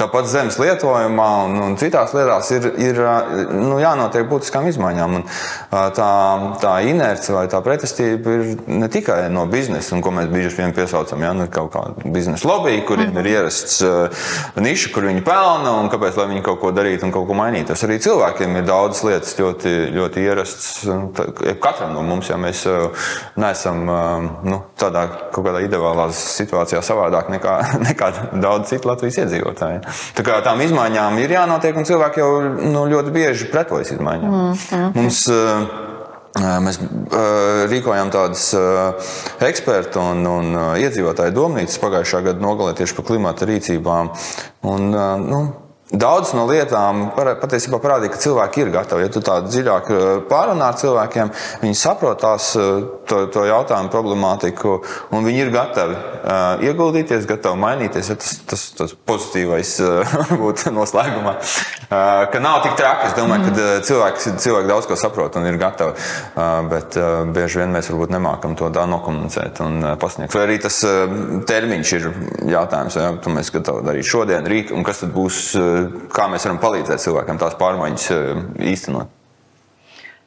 [0.00, 3.00] Tāpat zemes lietojumā un, un citās lietās ir, ir
[3.52, 5.16] nu, jānotiek būtiskām izmaiņām.
[5.18, 5.26] Un,
[5.96, 6.10] tā,
[6.62, 10.72] tā inerce vai tā pretestība ir ne tikai no biznesa, un ko mēs bieži vien
[10.76, 13.20] piesaucam, ja nu, kaut kāda biznesa lobby, kuriem -hmm.
[13.20, 13.82] ir ierasts
[14.56, 17.74] niša, kur viņi pelna un kāpēc viņi kaut ko darītu un kaut ko mainītu.
[17.74, 20.86] Arī cilvēkiem ir daudzas lietas ļoti, ļoti ierastas.
[21.60, 22.64] Katram no mums, ja mēs
[23.36, 23.84] neesam
[24.44, 27.56] nu, tādā kaut kādā ideālā situācijā savādāk nekā,
[27.88, 28.10] nekā
[28.42, 29.84] daudz citu Latvijas iedzīvotāju.
[30.16, 34.34] Tā kā tām izmaiņām ir jānotiek, un cilvēki jau nu, ļoti bieži pretojas izmaiņām.
[34.34, 34.90] Mm, mm.
[34.98, 35.86] Mums, uh,
[36.40, 38.44] Mēs uh, rīkojām tādas
[39.42, 44.12] ekspertu un, un iedzīvotāju domnīcas pagājušā gada nogalē tieši par klimata rīcībām.
[44.70, 44.86] Un,
[45.26, 45.40] nu,
[45.90, 49.02] Daudz no lietām patiesībā parādīja, ka cilvēki ir gatavi.
[49.02, 51.32] Ja tu tā dziļāk eh, pārunā ar cilvēkiem,
[51.64, 54.76] viņi saprot tās, eh, to, to jautājumu problemātiku,
[55.14, 58.12] un viņi ir gatavi uh, ieguldīties, gatavi mainīties.
[58.12, 60.14] Ja tas, tas, tas pozitīvais uh,
[60.78, 61.92] noslēgumā, uh,
[62.30, 63.10] ka nav tik traki.
[63.10, 67.22] Es domāju, ka uh, cilvēki, cilvēki daudz ko saprot un ir gatavi, uh, bet uh,
[67.28, 70.34] bieži vien mēs varbūt nemākam to tā nokomunicēt un pasniegt.
[70.36, 70.80] Vai arī tas
[71.50, 72.10] termiņš ir
[72.54, 75.46] jautājums, ja tu mēs gatavi darīt šodien, rīt, un kas tad būs.
[76.14, 78.10] Kā mēs varam palīdzēt cilvēkiem tās pārmaiņas
[78.70, 79.19] īstenot.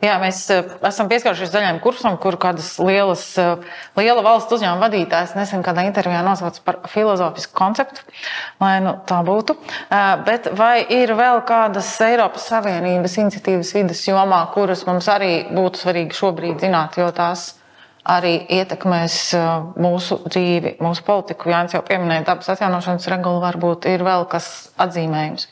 [0.03, 3.63] Jā, mēs eh, esam pieskārušies zaļajam kursam, kur kādas lielas, eh,
[3.99, 8.03] liela valsts uzņēmuma vadītājs nesen kādā intervijā nosauca par filozofisku konceptu,
[8.59, 9.55] lai nu, tā būtu.
[10.27, 16.19] Bet vai ir vēl kādas Eiropas Savienības iniciatīvas vidas jomā, kuras mums arī būtu svarīgi
[16.19, 17.62] šobrīd zināt, jo tās ir?
[18.03, 21.47] Arī ietekmēs uh, mūsu dzīvi, mūsu politiku.
[21.53, 24.49] Jānis jau pieminēja, dabas atjaunošanas regula varbūt ir vēl kas
[24.83, 25.47] atzīmējums.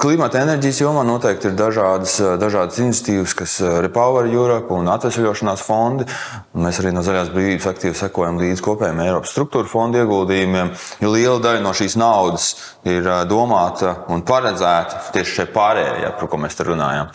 [0.00, 5.64] Klimata enerģijas jomā noteikti ir dažādas, uh, dažādas iniciatīvas, kas uh, Repower Europe un atvesļošanās
[5.66, 6.06] fondi.
[6.54, 10.70] Mēs arī no zaļās brīvības aktīvi sekojam līdz kopējiem Eiropas struktūra fondu ieguldījumiem,
[11.02, 12.52] jo liela daļa no šīs naudas
[12.86, 17.10] ir domāta un paredzēta tieši šai pārējai, par ko mēs te runājam.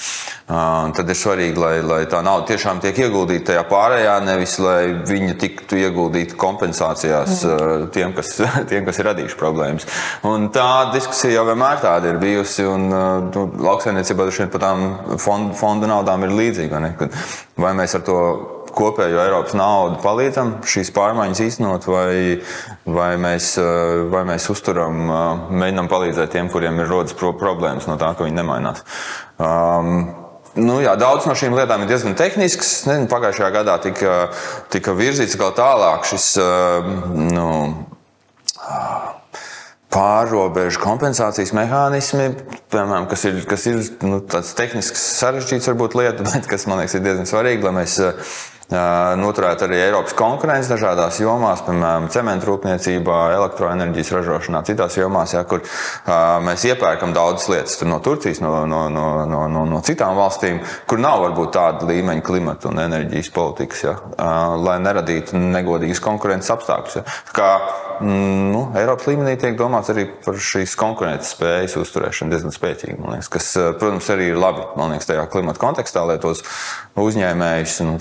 [0.45, 5.37] Tad ir svarīgi, lai, lai tā nauda tiešām tiek ieguldīta tajā pārējā, nevis lai viņa
[5.41, 7.87] tiktu ieguldīta kompensācijās mm.
[7.95, 8.33] tiem, kas,
[8.71, 9.87] tiem, kas ir radījuši problēmas.
[10.27, 14.85] Un tā diskusija jau vienmēr tāda ir bijusi, un nu, lauksaimniecībā droši vien par tām
[15.21, 16.83] fondu, fondu naudām ir līdzīga.
[17.61, 18.19] Vai mēs ar to
[18.75, 22.41] kopējo Eiropas naudu palīdzam šīs pārmaiņas īstenot, vai,
[22.97, 23.53] vai, mēs,
[24.11, 25.07] vai mēs uzturam,
[25.55, 28.83] mēģinām palīdzēt tiem, kuriem ir rodas problēmas no tā, ka viņi nemainās.
[29.39, 30.24] Um,
[30.55, 32.85] Nu, jā, daudz no šīm lietām ir diezgan tehniskas.
[32.87, 34.13] Nezinu, pagājušajā gadā tika,
[34.71, 36.29] tika virzīts vēl tālāk šis
[37.35, 37.49] nu,
[39.95, 42.29] pārrobežu kompensācijas mehānismi,
[42.71, 46.97] piemēram, kas ir, kas ir nu, tāds tehnisks, sarežģīts varbūt lieta, bet kas man liekas
[46.97, 47.99] ir diezgan svarīgi, lai mēs
[49.21, 55.61] noturēt arī Eiropas konkurenci dažādās jomās, piemēram, cementu rūpniecībā, elektroenerģijas ražošanā, citās jomās, ja, kur
[56.45, 61.01] mēs iepērkam daudzas lietas no Turcijas, no, no, no, no, no, no citām valstīm, kur
[61.01, 63.97] nav varbūt tāda līmeņa klimata un enerģijas politikas, ja,
[64.57, 67.01] lai neradītu negodīgas konkurences apstākļus.
[67.01, 67.53] Ja.
[68.01, 73.29] Mm, nu, Eiropas līmenī tiek domāts arī par šīs konkurences spējas uzturēšanu diezgan spēcīgi, liekas,
[73.31, 73.47] kas,
[73.79, 76.43] protams, arī ir labi liekas, tajā klimata kontekstā, lai tos
[76.99, 77.95] uzņēmējus nu,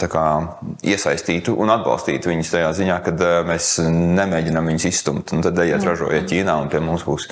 [0.94, 5.34] iesaistītu un atbalstītu viņus tajā ziņā, ka eh, mēs nemēģinām viņus izstumt.
[5.34, 5.90] Tad ejiet, mm.
[5.90, 7.30] ražojiet Ķīnā, un pie mums būs,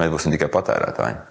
[0.00, 1.22] mēs būsim tikai patērētāji.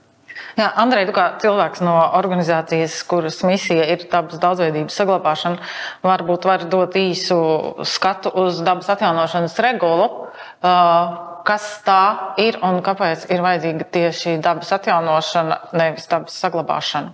[0.53, 5.69] Jā, Andrej, tu kā cilvēks no organizācijas, kuras misija ir dabas daudzveidības saglabāšana,
[6.05, 7.37] varbūt var dot īsu
[7.89, 10.09] skatu uz dabas atjaunošanas regulu.
[10.63, 17.13] Uh, kas tā ir un kāpēc ir vajadzīga tieši dabas atjaunošana, nevis dabas saglabāšana?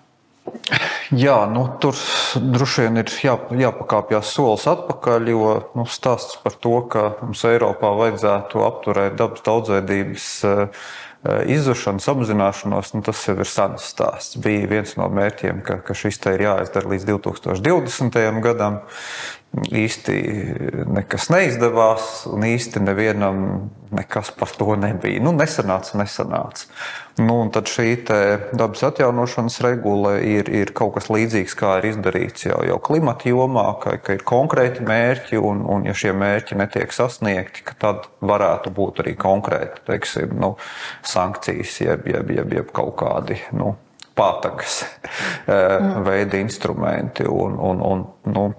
[1.26, 1.98] Jā, nu, tur
[2.38, 7.92] droši vien ir jā, jāpakāpjas solis atpakaļ, jo nu, stāsts par to, ka mums Eiropā
[7.98, 10.84] vajadzētu apturēt dabas daudzveidības eh,
[11.52, 14.38] Izzušanas apzināšanos, nu, tas jau ir sens stāsts.
[14.40, 18.40] Bija viens no mērķiem, ka, ka šis te ir jāizdara līdz 2020.
[18.46, 18.80] gadam
[19.50, 20.16] īsti
[20.94, 23.40] nekas neizdevās, un īsti nevienam
[23.96, 25.22] nekas par to nebija.
[25.26, 26.68] Nu, nesanāca, nesanāca.
[27.20, 32.62] Nu, tad šī dabas atjaunošanas regula ir, ir kaut kas līdzīgs, kā ir izdarīts jau,
[32.68, 37.66] jau klimata jomā, ka, ka ir konkrēti mērķi, un, un ja šie mērķi netiek sasniegti,
[37.82, 40.54] tad varētu būt arī konkrēti teiksim, nu,
[41.02, 43.42] sankcijas, jeb, jeb, jeb, jeb kaut kādi.
[43.58, 43.74] Nu,
[44.20, 44.82] Pātagas
[45.48, 46.02] mm.
[46.04, 47.24] veidi instrumenti.
[47.24, 48.50] Un, un, un, nu,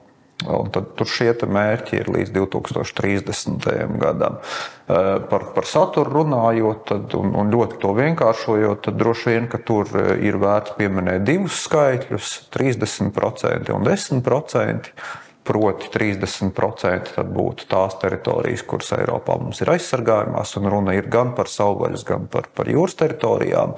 [0.49, 3.67] Un tad tur šie mērķi ir līdz 2030.
[4.01, 4.39] gadam.
[4.41, 9.61] Eh, par, par saturu runājot, tad, un, un ļoti to vienkāršojot, tad droši vien, ka
[9.61, 14.95] tur eh, ir vērts pieminēt divus skaitļus- 30% un 10%.
[15.51, 21.49] Proti, 30% būtu tās teritorijas, kuras Eiropā mums ir aizsargājumās, un runa ir gan par
[21.49, 23.73] savvaļas, gan par, par jūras teritorijām.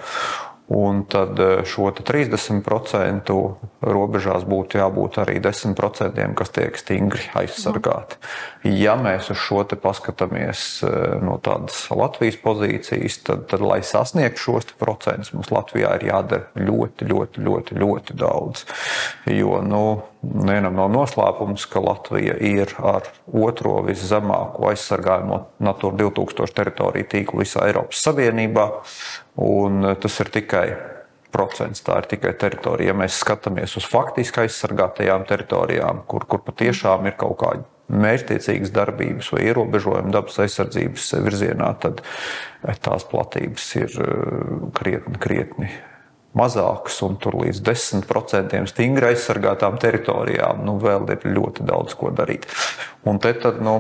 [0.69, 3.35] Un tad eh, šo 30%
[3.83, 8.21] robežās būtu jābūt arī 10%, kas tiek stingri aizsargāti.
[8.71, 14.73] Ja mēs uz šo paskatāmies eh, no tādas Latvijas pozīcijas, tad, tad lai sasniegtu šos
[14.79, 18.65] procentus, mums Latvijā ir jādara ļoti, ļoti, ļoti, ļoti daudz.
[19.29, 19.85] Jo, nu,
[20.23, 27.67] Nevienam nav noslēpums, ka Latvija ir ar otro viszemāko aizsargājumu Natūra 2000 teritoriju tīklu visā
[27.67, 28.69] Eiropas Savienībā.
[28.71, 30.67] Eh, tas ir tikai
[31.35, 32.93] procents, tā ir tikai teritorija.
[32.93, 39.33] Ja mēs skatāmies uz faktiski aizsargātajām teritorijām, kur, kur patiešām ir kaut kāda mērķtiecīgas darbības
[39.35, 45.75] vai ierobežojumi dabas aizsardzības virzienā, tad eh, tās platības ir eh, krietni, krietni
[46.39, 52.49] mazāks un tur līdz 10% stingri aizsargātām teritorijām, nu, vēl ir ļoti daudz ko darīt.
[53.09, 53.79] Un te tad, nu,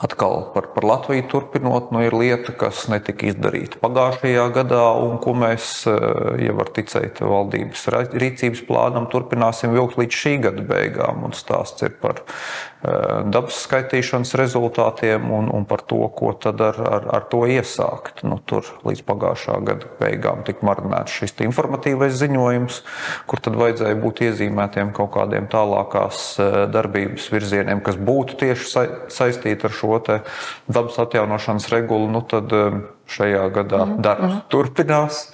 [0.00, 5.34] Atkal par, par Latviju turpinot, nu, ir lieta, kas netika izdarīta pagājušajā gadā, un ko
[5.36, 11.20] mēs, eh, ja var ticēt valdības rīcības plānam, turpināsim vilkt līdz šī gada beigām.
[11.28, 12.94] Un stāsts ir par eh,
[13.28, 18.24] dabas skaitīšanas rezultātiem un, un par to, ko tad ar, ar, ar to iesākt.
[18.24, 22.80] Nu, tur līdz pagājušā gada beigām tika marināts šis informatīvais ziņojums,
[23.28, 29.68] kur tad vajadzēja būt iezīmētiem kaut kādiem tālākās eh, darbības virzieniem, kas būtu tieši saistīti
[29.68, 30.20] ar šo šo
[30.66, 34.00] dabas atjaunošanas regulu, nu tad um, šajā gadā mm -hmm.
[34.00, 35.32] darbs turpinās.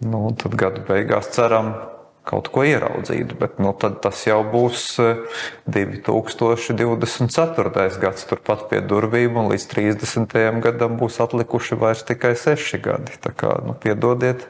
[0.00, 1.74] Nu, tad gada beigās ceram
[2.26, 3.70] kaut ko ieraudzīt, bet nu,
[4.02, 4.98] tas jau būs
[5.66, 7.70] 2024.
[7.70, 10.60] Uh, gads, turpat pie durvīm, un līdz 30.
[10.64, 13.14] gadam būs atlikuši vairs tikai seši gadi.
[13.22, 14.48] Tā kā nu, piedodiet,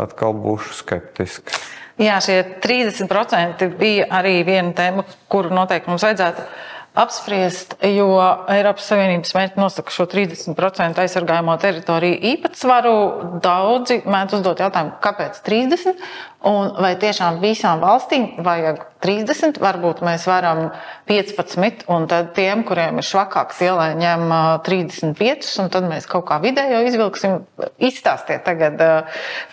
[0.00, 1.60] atkal būšu skeptisks.
[2.00, 6.46] Jā, šie 30% bija arī viena tēma, kuru noteikti mums vajadzētu
[6.92, 8.08] apspriest, jo
[8.52, 12.96] Eiropas Savienības mērķi nosaka šo 30% aizsargājamo teritoriju īpatsvaru.
[13.44, 16.02] Daudzi mēdz uzdot jautājumu, kāpēc 30?
[16.50, 19.60] Un vai tiešām visām valstīm vajag 30?
[19.62, 20.66] Varbūt mēs varam
[21.08, 24.26] 15, un tad tiem, kuriem ir švakāks ielai, ņem
[24.66, 27.40] 35, un tad mēs kaut kā vidējo izvilksim.
[27.80, 28.84] Izstāstiet tagad,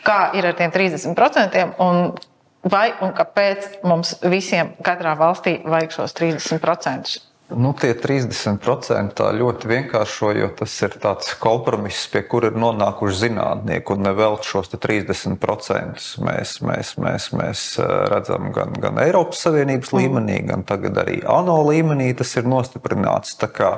[0.04, 1.71] kā ir ar tiem 30%.
[1.86, 2.12] Un
[2.60, 7.29] Vai un kāpēc mums visiem, katrā valstī, vajag šos 30%?
[7.50, 13.96] Nu, tie 30% tā ļoti vienkāršojot, tas ir tāds kompromiss, pie kura ir nonākuši zinātnieki.
[13.96, 19.98] Un nevēl šos 30% mēs, mēs, mēs, mēs eh, redzam gan, gan Eiropas Savienības mm.
[19.98, 22.12] līmenī, gan tagad arī ANO līmenī.
[22.22, 23.34] Tas ir nostiprināts.
[23.42, 23.72] Tā kā,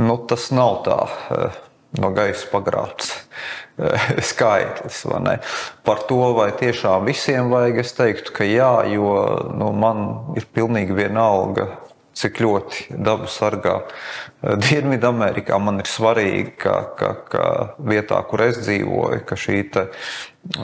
[0.00, 0.98] nu, tas nav tā
[1.36, 1.60] eh,
[2.00, 5.04] no gaisa pagrābts eh, skaitlis.
[5.84, 9.12] Par to, vai tiešām visiem vajag, es teiktu, ka jā, jo
[9.52, 10.06] nu, man
[10.40, 11.74] ir pilnīgi vienalga
[12.16, 13.78] cik ļoti dabu sargā.
[14.42, 17.44] Eh, Dienvidamerikā man ir svarīgi, ka, ka, ka
[17.78, 19.62] vietā, kur es dzīvoju, ka šī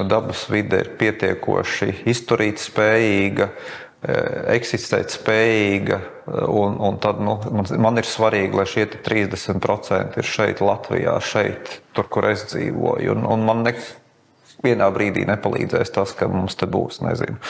[0.09, 6.01] dabas vide ir pietiekoši izturīt spējīga, eh, eksistēt spējīga.
[6.01, 11.17] Eh, un, un tad nu, man, man ir svarīgi, lai šie 30% ir šeit, Latvijā,
[11.25, 13.17] šeit, tur, kur es dzīvoju.
[13.17, 17.41] Un, un man nevienā brīdī nepalīdzēs tas, ka mums te būs, nezinu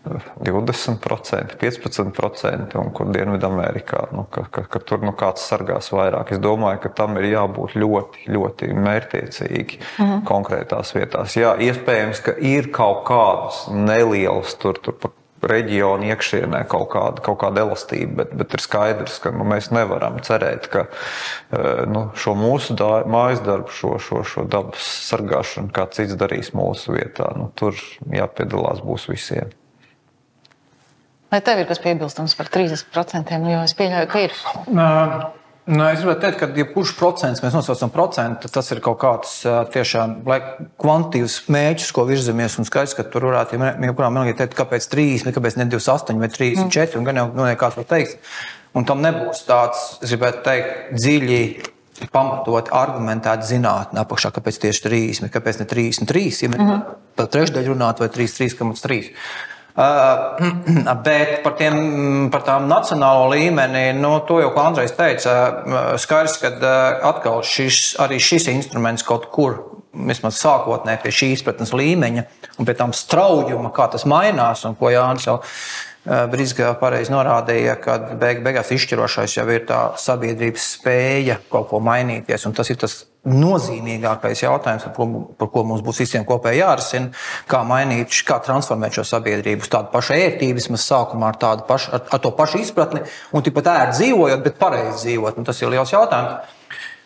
[0.00, 6.32] 20%, 15%, un kur Dienvidamerikā, nu, ka, ka, ka tur nu, kāds sargās vairāk.
[6.32, 10.24] Es domāju, ka tam ir jābūt ļoti, ļoti mērķiecīgi mm -hmm.
[10.30, 11.36] konkrētās vietās.
[11.36, 17.38] Jā, iespējams, ka ir kaut kādas nelielas tur, tur pa reģionu iekšienē kaut kāda, kaut
[17.40, 22.34] kāda elastība, bet, bet ir skaidrs, ka nu, mēs nevaram cerēt, ka eh, nu, šo
[22.38, 27.50] mūsu dā, mājas darbu, šo, šo, šo dabas sargāšanu, kā cits darīs mūsu vietā, nu,
[27.54, 27.76] tur
[28.12, 29.52] jāpiedalās būs visiem.
[31.30, 33.36] Vai tev ir kas piebilstams par 30%?
[33.38, 34.34] Nu, jo es pieļauju, ka ir.
[35.70, 39.34] Nu, es gribētu teikt, ka jebkurš procents, mēs nosaucam procentu, tas ir kaut kāds
[39.74, 40.16] tiešām
[40.80, 42.56] kvantitīvs mēģis, ko virzamies.
[42.58, 46.66] Un skaidrs, ka tur varētu jebkurā mēnešī teikt, kāpēc 3, kāpēc ne 28 vai 34,
[46.66, 46.98] mm.
[46.98, 48.16] un gan jau nu, kāds to teiks.
[48.74, 51.40] Un tam nebūs tāds, es gribētu teikt, dziļi
[52.14, 56.82] pamatot, argumentēt zinātnē, apakšā, kāpēc tieši 30, kāpēc ne 33, ja mm -hmm.
[57.14, 59.14] par trešdaļu runāt vai 33,3.
[59.80, 60.36] Uh,
[61.06, 65.36] bet par, tiem, par tām nacionālo līmeni, nu, to jau Andrejs teica,
[66.00, 66.72] skaidrs, ka
[67.08, 69.56] atkal šis, arī šis instruments kaut kur,
[69.90, 72.26] vismaz sākotnēji pie šīs izpratnes līmeņa
[72.60, 75.40] un pie tām straujuma, kā tas mainās, un ko Jānis jau
[76.04, 82.46] Brīsgā pareizi norādīja, ka beig, beigās izšķirošais jau ir tā sabiedrības spēja kaut ko mainīties.
[82.48, 85.06] Un tas ir tas nozīmīgākais jautājums, par ko,
[85.36, 87.10] par ko mums būs visiem kopīgi jārisina,
[87.50, 92.06] kā mainīt, kā transformēt šo sabiedrību uz tādu pašu ērtību, vismaz sākumā ar, pašu, ar,
[92.16, 93.04] ar to pašu izpratni,
[93.36, 95.40] un tikpat ērti dzīvojot, bet pareizi dzīvot.
[95.40, 96.56] Un tas ir liels jautājums.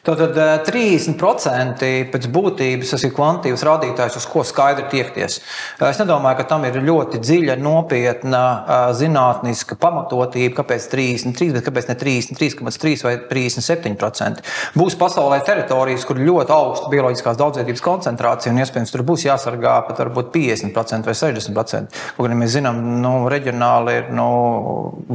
[0.05, 0.37] Tātad
[0.67, 5.38] 30% eh, pēc būtības tas ir kvantitīvs rādītājs, uz ko skaidri tiekties.
[5.79, 11.64] Eh, es nedomāju, ka tam ir ļoti dziļa, nopietna eh, zinātniska pamatotība, kāpēc 33, bet
[11.64, 14.45] kāpēc ne 33,3 vai 37%.
[14.77, 20.05] Būs pasaulē teritorijas, kur ļoti augsta bioloģiskās daudzveidības koncentrācija, un iespējams tur būs jāsargā pat
[20.05, 22.05] varbūt 50% vai 60%.
[22.19, 24.29] Kaut arī mēs zinām, nu, reģionāli ir nu,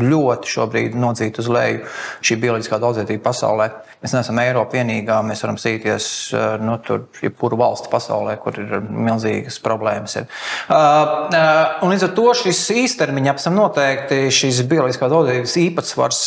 [0.02, 1.86] ļoti šobrīd nodzīta uz leju
[2.26, 3.70] šī bioloģiskā daudzveidība pasaulē.
[4.00, 8.78] Mēs neesam Eiropa vienīgā, mēs varam sīties eh, nu, tur, jebkuru valsti pasaulē, kur ir
[8.88, 10.16] milzīgas problēmas.
[10.22, 10.30] Ir.
[10.72, 16.22] Uh, uh, līdz ar to šis īstermiņa apsam noteikti šis bioloģiskās daudzības īpatsvars,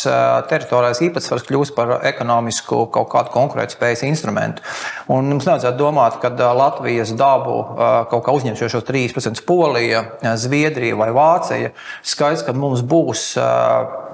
[0.52, 4.61] teritoriālais īpatsvars kļūs par ekonomisku kaut kādu konkurētspējas instrumentu.
[5.08, 7.56] Un mums nevajadzētu domāt, ka Latvijas dabu
[8.12, 10.04] kaut kā uzņems šos 3% Polija,
[10.37, 11.72] Zviedrija vai Vācija.
[12.04, 13.30] Skaidrs, ka mums būs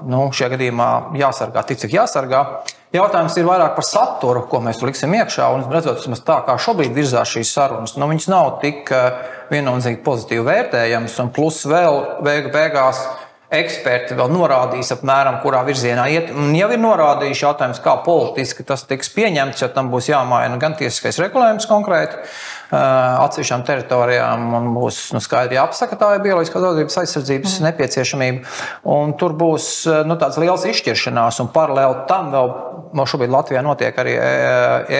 [0.07, 2.45] nu, šajā gadījumā jāsargā tik, cik jāsargā.
[2.89, 5.45] Jautājums ir vairāk par saturu, ko mēs liksim iekšā.
[5.53, 9.19] Un, redzot, tā kā šobrīd virzās šīs sarunas, nu, viņas nav tik eh,
[9.51, 11.19] viennozīmīgi pozitīvi vērtējamas.
[11.21, 13.03] Un plus vēl beigu beigās
[13.49, 16.29] eksperti vēl norādīs, apmēram, kurā virzienā iet.
[16.35, 20.77] Un jau ir norādījuši jautājums, kā politiski tas tiks pieņemts, jo tam būs jāmaina gan
[20.77, 22.21] tiesiskais regulējums konkrēti
[22.69, 27.65] atsevišķām teritorijām un būs nu, skaidri jāapsaka tā ir bioloģiskās daudzības aizsardzības mm.
[27.65, 28.57] nepieciešamība.
[28.93, 29.71] Un tur būs
[30.05, 32.53] nu, tāds liels izšķiršanās, un paralēli tam vēl
[32.93, 34.13] no šobrīd Latvijā notiek arī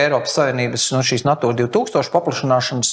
[0.00, 2.92] Eiropas Savienības nu, šīs Natūra 2000 paplašināšanas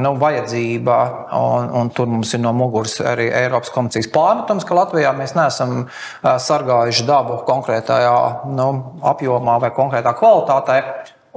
[0.00, 0.98] nu, vajadzība,
[1.36, 5.86] un, un tur mums ir no muguras arī Eiropas komisijas pārmetums, ka Latvijā mēs neesam
[6.22, 8.68] sargājuši dabu konkrētajā nu,
[9.02, 10.82] apjomā vai konkrētā kvalitātē.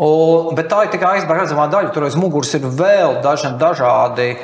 [0.02, 1.92] Un, bet tā ir tikai aizbēga redzamā daļa.
[1.94, 4.36] Tur aiz muguras ir vēl daži dažādi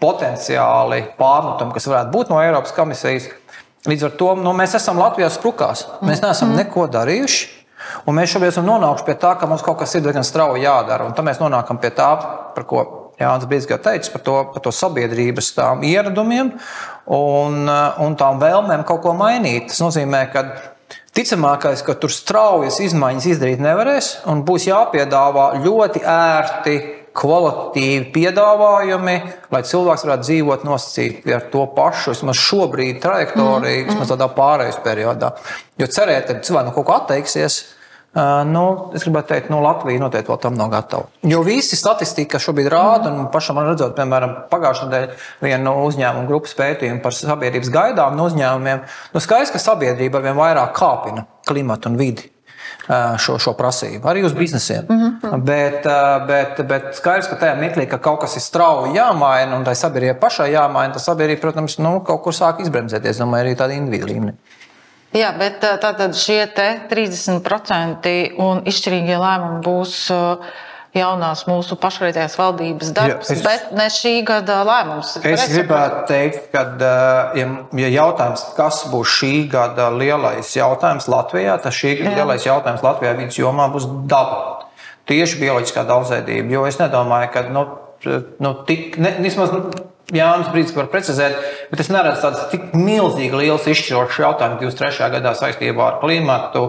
[0.00, 3.30] potenciāli pārmetumi, kas varētu būt no Eiropas komisijas.
[3.86, 5.86] Līdz ar to nu, mēs esam Latvijā sprukās.
[6.02, 6.64] Mēs neesam mm.
[6.64, 7.52] neko darījuši.
[8.10, 11.06] Un mēs šobrīd esam nonākuši pie tā, ka mums kaut kas ir diezgan strauji jādara.
[11.06, 12.08] Un tad mēs nonākam pie tā,
[12.56, 12.82] par ko
[13.20, 15.54] Jānis Brīsīs teica, par to, par to sabiedrības
[15.88, 16.52] ieradumiem
[17.06, 17.68] un,
[18.04, 19.70] un tām vēlmēm kaut ko mainīt.
[19.70, 20.48] Tas nozīmē, ka
[21.16, 26.74] Ticamākais, ka tur straujas izmaiņas izdarīt nevarēs, un būs jāpiedāvā ļoti ērti,
[27.16, 29.14] kvalitatīvi piedāvājumi,
[29.52, 34.76] lai cilvēks varētu dzīvot nosacīti ar to pašu, vismaz šobrīd, trajektoriju, mm, vismaz tādā pārejas
[34.84, 35.32] periodā.
[35.80, 37.62] Jo cerēt, ka cilvēks no kaut kā atteiksies,
[38.48, 38.62] Nu,
[38.96, 41.10] es gribētu teikt, ka nu, Latvija noteikti vēl tam nav gatava.
[41.28, 46.56] Jo visi statistika šobrīd rāda, un pašam man redzot, piemēram, pagājušā nedēļa vienu uzņēmumu grupas
[46.56, 48.86] pētījumu par sabiedrības gaidām no uzņēmumiem.
[49.12, 52.30] Nu, skaidrs, ka sabiedrība vien vairāk kāpina klimatu un vidi
[53.20, 54.86] šo, šo prasību, arī uz biznesiem.
[54.88, 55.42] Mm -hmm.
[55.44, 55.86] bet,
[56.26, 60.20] bet, bet skaidrs, ka tajā mirklī, ka kaut kas ir strauji jāmaina un tai sabiedrībai
[60.20, 64.32] pašai jāmaina, tad sabiedrība, protams, nu, kaut kur sāk izbremzēties, domāju, arī tāda individu līmenī.
[65.16, 69.98] Jā, bet tātad šie 30% un izšķirīgie lēmumi būs
[70.96, 75.16] jaunās mūsu pašreizējās valdības darbs, Jā, es, bet ne šī gada lēmums.
[75.28, 76.62] Es gribētu teikt, ka,
[77.36, 77.48] ja,
[77.82, 82.20] ja jautājums, kas būs šī gada lielais jautājums Latvijā, tad šī gada Jā.
[82.22, 84.70] lielais jautājums Latvijā vidas jomā būs daba.
[85.06, 87.66] Tieši bioloģiskā daudzveidība, jo es nedomāju, ka nu,
[88.42, 91.34] nu, tik, ne, vismaz, nu, Jānis Brīsīs var precizēt,
[91.66, 95.08] bet es neredzu tādu tik milzīgi liels izšķirošs jautājumu 23.
[95.16, 96.60] gadā saistībā ar klimatu,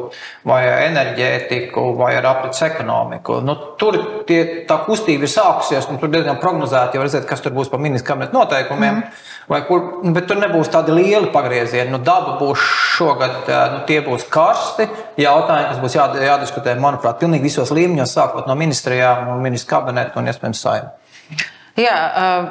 [0.48, 3.38] vai enerģētiku, vai ar aprits ekonomiku.
[3.46, 7.54] Nu, tur tie, tā kustība ir sākusies, un tur diezgan prognozēti jau redzēt, kas tur
[7.54, 9.04] būs pa ministru kabinetu noteikumiem.
[9.04, 9.62] Mm.
[9.68, 9.84] Kur,
[10.16, 11.92] bet tur nebūs tādi lieli pagriezieni.
[11.94, 12.64] Nu, daba būs
[12.98, 14.90] šogad, nu, tie būs karsti
[15.22, 20.18] jautājumi, kas būs jā, jādiskutē, manuprāt, pilnīgi visos līmeņos, sākot no ministrijām, no ministru kabineta
[20.18, 21.54] un iespējams saimnes.
[21.78, 21.96] Jā,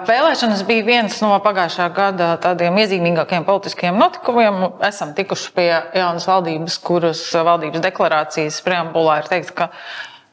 [0.07, 4.61] vēlēšanas bija viens no pagājušā gada tādiem iezīmīgākiem politiskiem notikumiem.
[4.87, 5.67] Esam tikuši pie
[5.99, 9.67] jaunas valdības, kuras valdības deklarācijas preambulā ir teikts, ka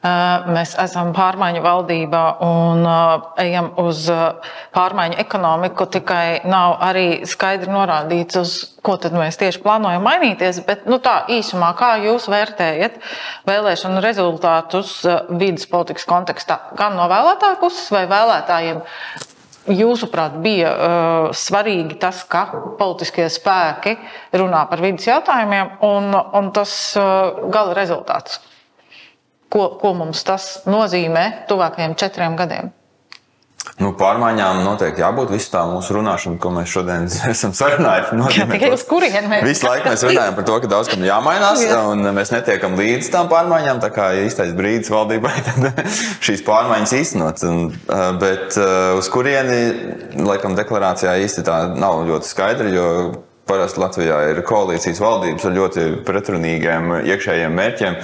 [0.04, 2.84] mēs esam pārmaiņu valdībā un
[3.40, 4.04] ejam uz
[4.74, 10.60] pārmaiņu ekonomiku, tikai nav arī skaidri norādīts, uz ko tad mēs tieši plānojam mainīties.
[10.68, 13.00] Bet, nu, tā īsumā, kā jūs vērtējat
[13.48, 14.98] vēlēšanu rezultātus
[15.32, 18.84] vidas politikas kontekstā, gan no vēlētāju puses vai vēlētājiem?
[19.64, 23.94] Jūsuprāt, bija uh, svarīgi tas, ka politiskie spēki
[24.36, 28.42] runā par vidas jautājumiem un, un tas uh, gala rezultāts
[29.54, 32.72] ko, ko mums tas nozīmē tuvākajiem četriem gadiem?
[33.80, 38.44] Nu, pārmaiņām noteikti jābūt visā tā mūsu runāšanā, ko mēs šodien esam sarunājuši.
[38.52, 41.80] Tikai uz kurien mēs visu laiku mēs runājam par to, ka daudz kam jāmainās, Jā.
[41.90, 43.82] un mēs netiekam līdz tām pārmaiņām.
[43.82, 45.32] Tā kā īstais brīdis valdībai
[46.26, 47.44] šīs pārmaiņas īstenot.
[47.50, 47.62] Un,
[48.22, 48.58] bet
[49.00, 49.60] uz kurieni,
[50.22, 52.88] laikam, deklarācijā īsti tā nav ļoti skaidra, jo
[53.44, 57.98] Parasti Latvijā ir koalīcijas valdības ar ļoti pretrunīgiem iekšējiem mērķiem.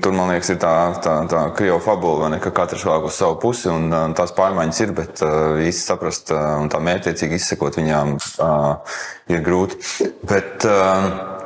[0.00, 0.72] Tur, man liekas, ir tā,
[1.04, 4.80] tā, tā krieva fabula, ne, ka katrs vēl uz savu pusi, un, un tās pārmaiņas
[4.84, 8.96] ir, bet uh, īsti saprast uh, un tā mērķiecīgi izsekot viņām uh,
[9.32, 9.80] ir grūti.
[10.28, 11.39] Bet, uh,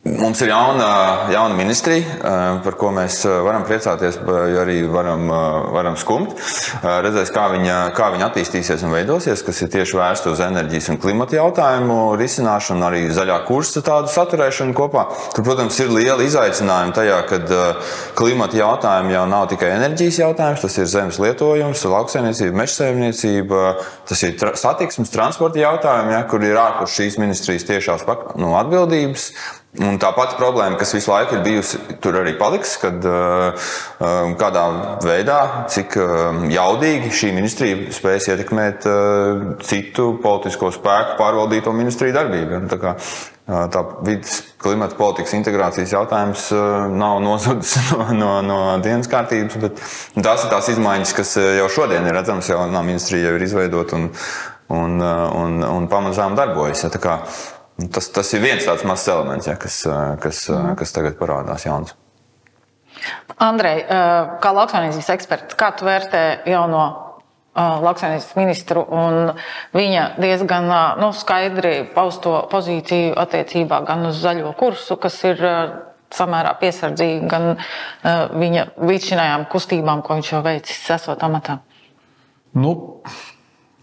[0.00, 0.86] Mums ir jauna,
[1.28, 6.32] jauna ministrija, eh, par ko mēs eh, varam priecāties, jo arī varam, eh, varam skumt.
[6.80, 11.00] Redzēs, kā viņa, kā viņa attīstīsies un veidosies, kas ir tieši vērsta uz enerģijas un
[11.02, 15.04] klimata jautājumu risināšanu, arī zaļā kursa tādu saturēšanu kopā.
[15.34, 17.60] Tur, protams, ir liela izaicinājuma tajā, ka
[18.16, 23.76] klimata jautājumi jau nav tikai enerģijas jautājums, tas ir zemes lietojums, lauksaimniecība, mežsaimniecība,
[24.08, 28.08] tas ir tra satiksmes, transporta jautājumi, ja, kur ir ārpus šīs ministrijas tiešās
[28.40, 29.32] nu, atbildības.
[29.78, 33.68] Un tā pati problēma, kas visu laiku ir bijusi, tur arī paliks, kad uh,
[34.40, 34.64] kādā
[35.04, 35.36] veidā,
[35.70, 42.58] cik uh, jaudīgi šī ministrija spēs ietekmēt uh, citu politisko spēku pārvaldīto ministriju darbību.
[42.72, 42.96] Tā, kā,
[43.70, 46.48] tā vidas klimata politikas integrācijas jautājums
[46.90, 49.78] nav nozudis no, no, no dienas kārtības, bet
[50.18, 54.10] tās ir tās izmaiņas, kas jau šodien ir redzamas, jau ministrija jau ir izveidota un,
[54.82, 56.88] un, un, un pamazām darbojas.
[56.88, 57.20] Ja,
[57.92, 59.82] tas, tas ir viens tāds mazs elements, ja, kas,
[60.22, 60.76] kas, mm.
[60.80, 61.94] kas tagad parādās jauns.
[63.40, 63.86] Andrej,
[64.42, 66.82] kā lauksaimniecības eksperts, kā tu vērtē jauno
[67.56, 69.32] lauksaimniecības ministru un
[69.74, 70.68] viņa diezgan
[71.00, 75.42] nu, skaidri pausto pozīciju attiecībā gan uz zaļo kursu, kas ir
[76.14, 77.52] samērā piesardzīgi, gan
[78.42, 81.60] viņa līdzinājām kustībām, ko viņš jau veicis, esot amatā?
[82.58, 82.72] Nu,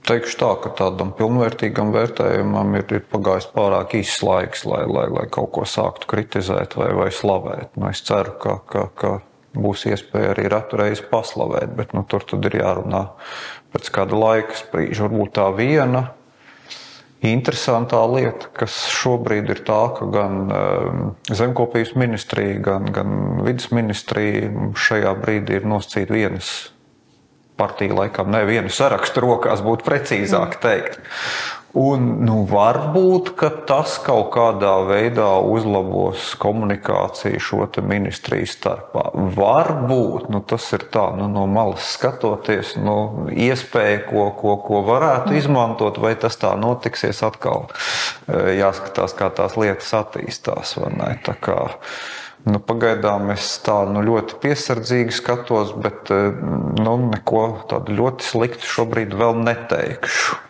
[0.08, 5.26] Teikšu tā, ka tādam pilnvērtīgam vērtējumam ir, ir pagājis pārāk īss laiks, lai, lai, lai
[5.32, 7.74] kaut ko sāktu kritizēt vai, vai slavēt.
[7.76, 9.12] Nu, es ceru, ka, ka, ka
[9.58, 13.04] būs iespēja arī ratu reizi paslavēt, bet nu, tur ir jārunā
[13.74, 15.10] pēc kāda laika sprīža.
[15.10, 16.06] Varbūt tā viena
[17.26, 24.72] interesantā lieta, kas šobrīd ir tā, ka gan um, zemkopības ministrija, gan, gan vidas ministrija
[24.88, 26.52] šajā brīdī ir nosacīta vienas
[27.58, 31.00] partija laikam nevienu sarakstu rokās, būtu precīzāk teikt.
[31.78, 33.34] Un, nu, varbūt
[33.70, 39.04] tas kaut kādā veidā uzlabos komunikāciju šo ministriju starpā.
[39.36, 45.36] Varbūt nu, tas ir tā, nu, no malas skatoties, nu, iespēja, ko, ko, ko varētu
[45.36, 45.42] mm.
[45.44, 47.68] izmantot, vai tas tā notiksies atkal.
[48.58, 50.78] Jāskatās, kā tās lietas attīstās.
[52.48, 56.30] Nu, pagaidām es tā nu, ļoti piesardzīgi skatos, bet eh,
[56.80, 60.44] nu, neko tādu ļoti sliktu šobrīd vēl neteikšu.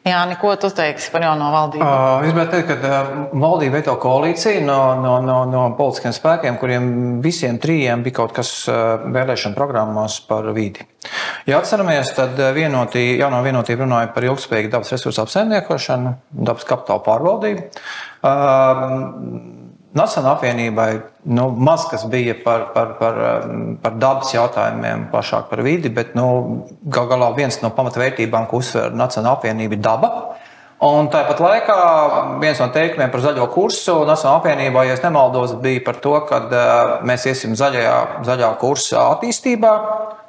[0.00, 1.84] Jā, neko tu teiksi par jauno valdību?
[1.84, 6.56] Uh, es gribētu teikt, ka uh, valdība veido koalīciju no, no, no, no politiskiem spēkiem,
[6.62, 6.86] kuriem
[7.20, 10.88] visiem trījiem bija kaut kas uh, vēlēšana programmās par vidi.
[11.44, 16.16] Ja atceramies, tad vienotī, jaunā vienotība runāja par ilgspējīgu dabas resursu apsaimniekošanu,
[16.48, 17.68] dabas kapitāla pārvaldību.
[18.24, 19.59] Uh,
[19.90, 20.90] Nacionālajai apvienībai
[21.34, 26.12] nu, maz kas bija par, par, par, um, par dabas jautājumiem, plašāk par vidi, bet
[26.14, 26.26] nu,
[26.94, 30.12] gal galā viens no pamatvērtībām, ko uzsver Nacionālajā apvienība, ir daba.
[30.86, 31.78] Un tāpat laikā
[32.40, 36.94] viens no teikumiem par zaļo kursu Nacionālajā apvienībā, ja nemaldos, bija par to, ka uh,
[37.10, 37.98] mēs iesim zaļajā,
[38.30, 39.74] zaļā kursa attīstībā,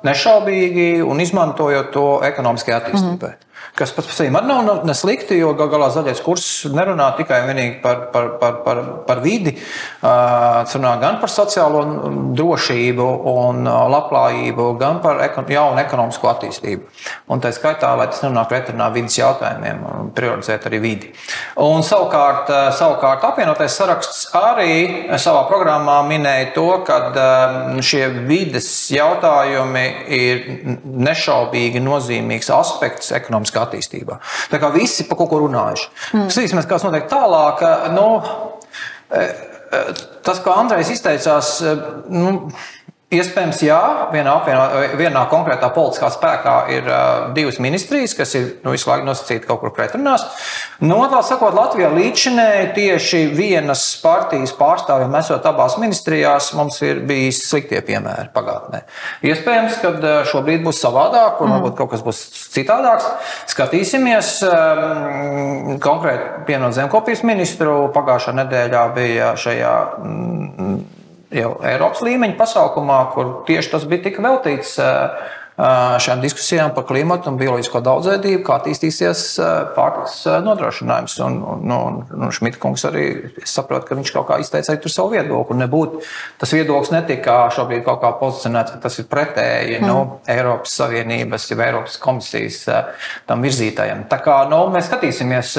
[0.09, 3.33] nešaubīgi un izmantojot to ekonomiskajai attīstībai.
[3.35, 3.50] Mm -hmm.
[3.81, 7.41] Kas pats par sevi arī nav neslikti, jo gal galā zaļais kurs nerunā tikai
[7.81, 9.55] par, par, par, par, par vidi,
[10.01, 11.81] tas runā gan par sociālo
[12.37, 16.87] drošību un labklājību, gan par jaunu ekonomisko attīstību.
[17.31, 19.81] Un tā skaitā, lai tas nenāk pretrunā vidas jautājumiem,
[20.17, 21.11] prioritizēt arī vidi.
[21.61, 26.99] Un savukārt, savukārt apvienotais saraksts arī savā programmā minēja to, ka
[27.81, 29.85] šie vides jautājumi
[30.21, 30.43] ir
[30.85, 33.70] nešaubīgi nozīmīgs aspekts ekonomiskā attīstībā.
[34.51, 35.87] Tā kā visi par kaut ko runājuši.
[36.15, 36.27] Mm.
[36.33, 37.63] Skatīsimies, kas notiek tālāk.
[37.95, 38.07] Nu,
[40.25, 41.55] tas, ko Andrejs izteicās,
[42.11, 42.51] nu,
[43.11, 43.79] Iespējams, jā,
[44.13, 49.03] vienā, apvienā, vienā konkrētā politiskā spēkā ir uh, divas ministrijas, kas ir nu, visu laiku
[49.09, 50.23] nosacīti kaut kur pretrunās.
[50.79, 57.03] No nu, tā sakot, Latvijā līdzinēji tieši vienas partijas pārstāvjiem esot abās ministrijās, mums ir
[57.09, 58.85] bijis sliktie piemēri pagātnē.
[59.27, 62.23] Iespējams, ka šobrīd būs savādāk, un varbūt kaut kas būs
[62.55, 63.11] citādāks.
[63.51, 64.37] Skatīsimies.
[64.47, 69.75] Um, konkrēti, pienot zemkopības ministru pagājušā nedēļā bija šajā.
[69.99, 70.81] Um,
[71.35, 74.77] jau Eiropas līmeņa pasākumā, kur tieši tas bija tika veltīts
[75.61, 79.23] šādām diskusijām par klimatu un bioloģisko daudzveidību, kā attīstīsies
[79.75, 80.15] pārtiks
[80.45, 81.17] nodrošinājums.
[81.25, 83.05] Un, un, un, un Šmitkungs arī
[83.45, 85.59] saprot, ka viņš kaut kā izteica arī savu viedokli.
[85.61, 85.99] Nebūt,
[86.41, 89.91] tas viedoklis netika šobrīd kaut kā pozicionēts, ka tas ir pretēji mm.
[89.91, 89.99] nu,
[90.31, 92.63] Eiropas Savienības, jau Eiropas komisijas
[93.29, 94.07] tam virzītājiem.
[94.09, 95.57] Tā kā nu, mēs skatīsimies.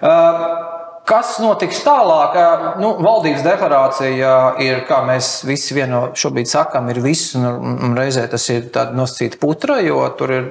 [0.00, 0.79] Uh,
[1.10, 2.36] Kas notiks tālāk?
[2.78, 8.44] Nu, valdības deklarācija ir, kā mēs visi vieno šobrīd sakām, ir viss, un, reizē tas
[8.52, 10.46] ir nosacīta putra, jo tur ir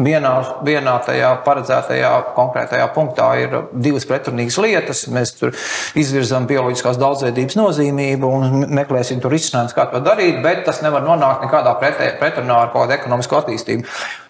[0.00, 0.32] vienā,
[0.64, 5.02] vienā tajā paredzētajā konkrētajā punktā ir divas pretrunīgas lietas.
[5.12, 5.52] Mēs tur
[6.00, 11.44] izvirzām bioloģiskās daudzveidības nozīmību un meklēsim tur risinājumus, kā to darīt, bet tas nevar nonākt
[11.44, 13.84] nekādā pretrunā ar kādu ekonomisko attīstību.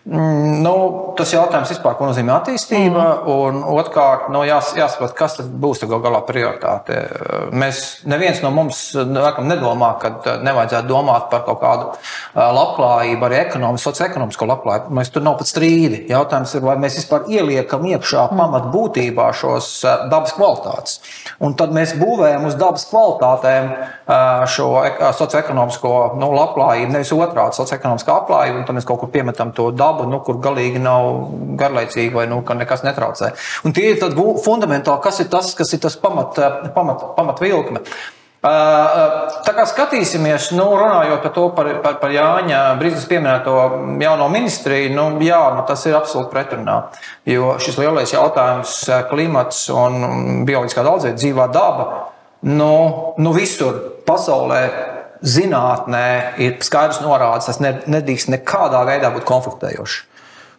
[0.09, 0.73] Mm, nu,
[1.19, 3.27] tas jautājums vispār, ko nozīmē attīstība, mm.
[3.29, 7.03] un otrkārt, nu, jās, jāsaprot, kas būs gal galā prioritāte.
[7.53, 11.91] Mēs neviens no mums laikam, nedomā, ka nevajadzētu domāt par kaut kādu
[12.35, 14.95] labklājību, arī ekonomisku, socioekonomisko labklājību.
[14.97, 16.01] Mēs tur nav pat strīdi.
[16.09, 18.41] Jautājums ir, vai mēs vispār ieliekam iekšā mm.
[18.41, 19.71] pamatbūtībā šos
[20.09, 21.03] dabas kvalitātes.
[21.45, 23.75] Un tad mēs būvējam uz dabas kvalitātēm
[24.57, 24.71] šo
[25.21, 29.98] socioekonomisko nu, labklājību, nevis otrādi socioekonomiskā labklājību, un tad mēs kaut kur piemetam to dabu
[29.99, 33.33] laba, nu, kur galīgi nav garlaicīga vai nu, nekas netraucē.
[33.67, 34.05] Un tie ir
[34.45, 36.39] fundamentāli, kas ir tas, kas ir tas pamat,
[36.75, 37.83] pamat, pamat vilkme.
[38.39, 43.55] Tā kā skatīsimies, nu, runājot par to, par, par, par Jāņa Brīsīs pieminēto
[43.99, 46.77] jauno ministriju, nu, jā, nu, tas ir absolūti pretrunā.
[47.27, 48.77] Jo šis lielais jautājums,
[49.11, 51.89] klimats un bioloģiskā daudzveidība, dzīvā daba,
[52.47, 52.71] nu,
[53.19, 54.63] nu visur pasaulē
[55.23, 56.07] zinātnē
[56.43, 60.05] ir skaidrs norādes, tas nedrīkst nekādā veidā būt konfliktējošs.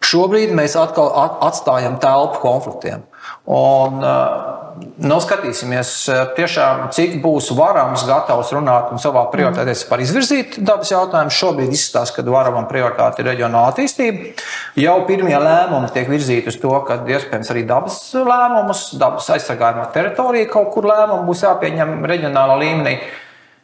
[0.00, 1.10] Šobrīd mēs atkal
[1.44, 3.02] atstājam telpu konfliktiem.
[3.50, 5.90] Un, nu, skatīsimies,
[6.38, 11.36] tiešām, cik būs varams gatavs runāt un savā prioritātēs par izvirzīt dabas jautājumus.
[11.36, 14.32] Šobrīd izskatās, ka varamam prioritāte ir reģionāla attīstība.
[14.80, 20.48] Jau pirmie lēmumi tiek virzīti uz to, ka iespējams arī dabas lēmumus, dabas aizsargājumā teritorija
[20.52, 23.00] kaut kur lēmumu būs jāpieņem reģionālā līmenī.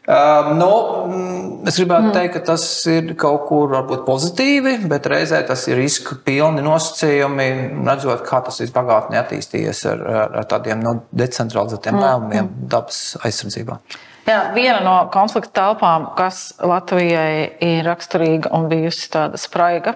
[0.07, 0.71] Uh, nu,
[1.11, 2.15] mm, es gribētu mm.
[2.15, 7.49] teikt, ka tas ir kaut kur varbūt pozitīvi, bet reizē tas ir riska pilni nosacījumi,
[7.89, 10.05] redzot, kā tas ir pagātnē attīstījies ar,
[10.43, 12.05] ar tādiem nu, decentralizētiem mm.
[12.07, 13.81] lēmumiem dabas aizsardzībā.
[14.27, 19.93] Jā, viena no konflikta telpām, kas Latvijai ir raksturīga un bijusi tāda spraiga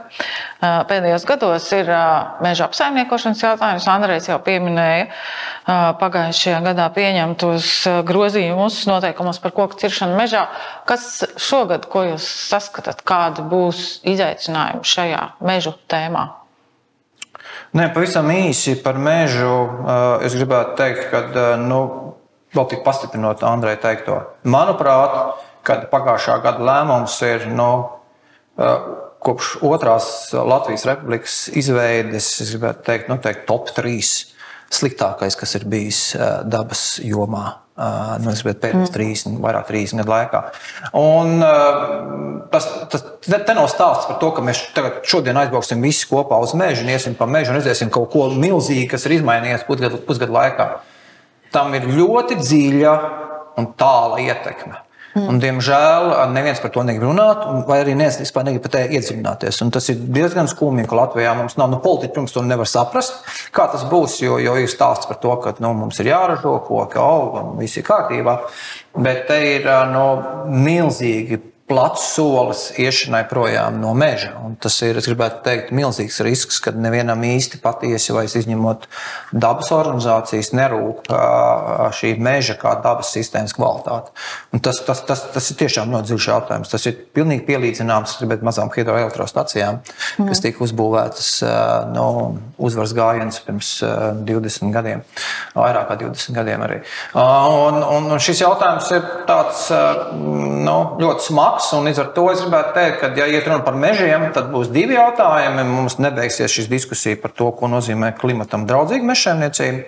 [0.60, 1.90] pēdējos gados, ir
[2.44, 3.88] meža apsaimniekošanas jautājums.
[3.90, 5.08] Andrejs jau pieminēja
[5.98, 7.72] pagājušajā gadā pieņemtos
[8.06, 10.44] grozījumus noteikumos par koku ciršanu mežā.
[10.86, 16.28] Kas šogad, ko jūs saskatāt, kādi būs izaicinājumi šajā mežu tēmā?
[17.74, 19.50] Nē, pavisam īsi par mežu.
[20.26, 21.82] Es gribētu teikt, ka nu,
[22.56, 24.18] vēl tik pastiprinot Andrei teikto.
[24.48, 27.70] Manuprāt, kad pagājušā gada lēmums ir no
[28.58, 34.12] nu, kopš otrās Latvijas republikas izveides, es gribētu teikt, noteikti top 3
[34.70, 36.00] sliktākais, kas ir bijis
[36.48, 37.58] dabas jomā.
[38.20, 38.94] Nu, es gribētu pēdējos mm.
[38.96, 40.40] 30, vairāk 30 gadu laikā.
[41.00, 41.40] Un,
[42.52, 44.62] tas, tas te nav stāsts par to, ka mēs
[45.08, 49.08] šodien aizbrauksim visi kopā uz mežu iesim pa mežu un redzēsim kaut ko milzīgu, kas
[49.08, 50.68] ir izmainījies pusgadu, pusgadu laikā
[51.54, 52.94] tam ir ļoti dziļa
[53.60, 54.86] un tāla ietekme.
[55.10, 55.26] Mm.
[55.26, 59.58] Un, diemžēl neviens par to negrib runāt, vai arī neviens vispār negrib pat iedziļināties.
[59.64, 63.24] Un tas ir diezgan skumji, ka Latvijā mums nav nu, politiķi, protams, to nevar saprast,
[63.54, 64.20] kā tas būs.
[64.22, 67.80] Jo, jo ir stāsts par to, ka nu, mums ir jāražo koki, auga un viss
[67.80, 68.36] ir kārtībā.
[69.02, 70.06] Bet te ir nu,
[70.46, 71.40] milzīgi
[71.70, 74.32] plats solis iešanai projām no meža.
[74.42, 78.88] Un tas ir, es gribētu teikt, milzīgs risks, kad nevienam īsti patiesi, vai izņemot
[79.30, 81.10] dabas organizācijas, nerūp
[81.94, 84.10] šī meža kā dabas sistēmas kvalitāte.
[84.50, 86.72] Un tas, tas, tas, tas ir tiešām ļoti dziļš jautājums.
[86.72, 90.30] Tas ir pilnīgi pielīdzināms mazām hidroelektrostacijām, mm.
[90.30, 91.30] kas tika uzbūvētas
[91.94, 92.08] no
[92.58, 93.72] uzvaras gājienas pirms
[94.26, 95.04] 20 gadiem,
[95.54, 96.82] vairāk kā 20 gadiem arī.
[97.14, 101.84] Un, un šis jautājums ir tāds nu, ļoti smags labs.
[101.86, 104.96] Līdz ar to es gribētu teikt, ka, ja iet runa par mežiem, tad būs divi
[104.96, 105.64] jautājumi.
[105.64, 109.84] Mums nebeigsies šis diskusija par to, ko nozīmē klimatam draudzīga mežsaimniecība.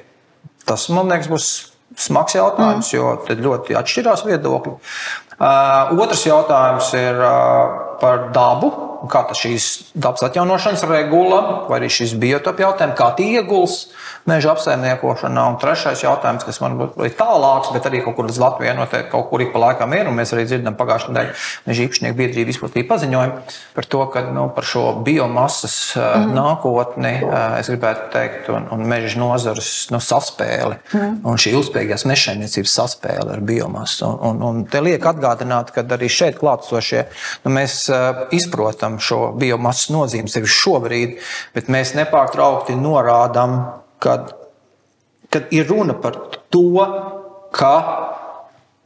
[0.66, 1.48] Tas, man liekas, būs
[1.98, 2.96] smags jautājums, mm.
[2.96, 4.78] jo tad ļoti atšķirās viedokļi.
[5.42, 8.72] Uh, otrs jautājums ir uh, par dabu.
[9.10, 9.64] Kā tas šīs
[9.98, 13.88] dabas atjaunošanas regula vai arī šis biotopu jautājums, kā tie ieguls
[14.28, 15.46] meža apsaimniekošanā.
[15.52, 19.28] Un trešais jautājums, kas man būtu tālāks, bet arī kaut kur līdz Latvijai noteikti kaut
[19.30, 20.10] kur ik pa laikam ir.
[20.12, 21.34] Mēs arī dzirdam pagājušajā nedēļā
[21.66, 26.34] meža īpašnieku biedrība izplatīja paziņojumu par to, ka nu, par šo biomasas mm -hmm.
[26.38, 27.12] nākotni
[27.58, 31.18] es gribētu teikt, un, un meža nozares nu, saspēli mm -hmm.
[31.24, 34.06] un šī ilgspējīgās mežsaimniecības saspēle ar biomasu.
[34.06, 37.04] Un, un, un te liek atgādināt, ka arī šeit klātsošie
[37.44, 37.90] nu, mēs
[38.30, 41.18] izprotam šo biomasas nozīmi sevi šobrīd,
[41.54, 44.32] bet mēs nepārtraukti norādām kad,
[45.32, 46.18] kad ir runa par
[46.50, 46.86] to,
[47.54, 47.74] ka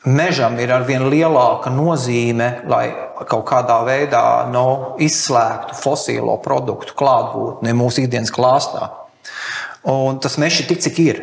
[0.07, 2.85] mežam ir arvien lielāka nozīme, lai
[3.27, 8.91] kaut kādā veidā no, izslēgtu fosilo produktu klātbūtni mūsu ikdienas klāstā.
[9.87, 11.21] Un tas mežs ir tik, cik ir.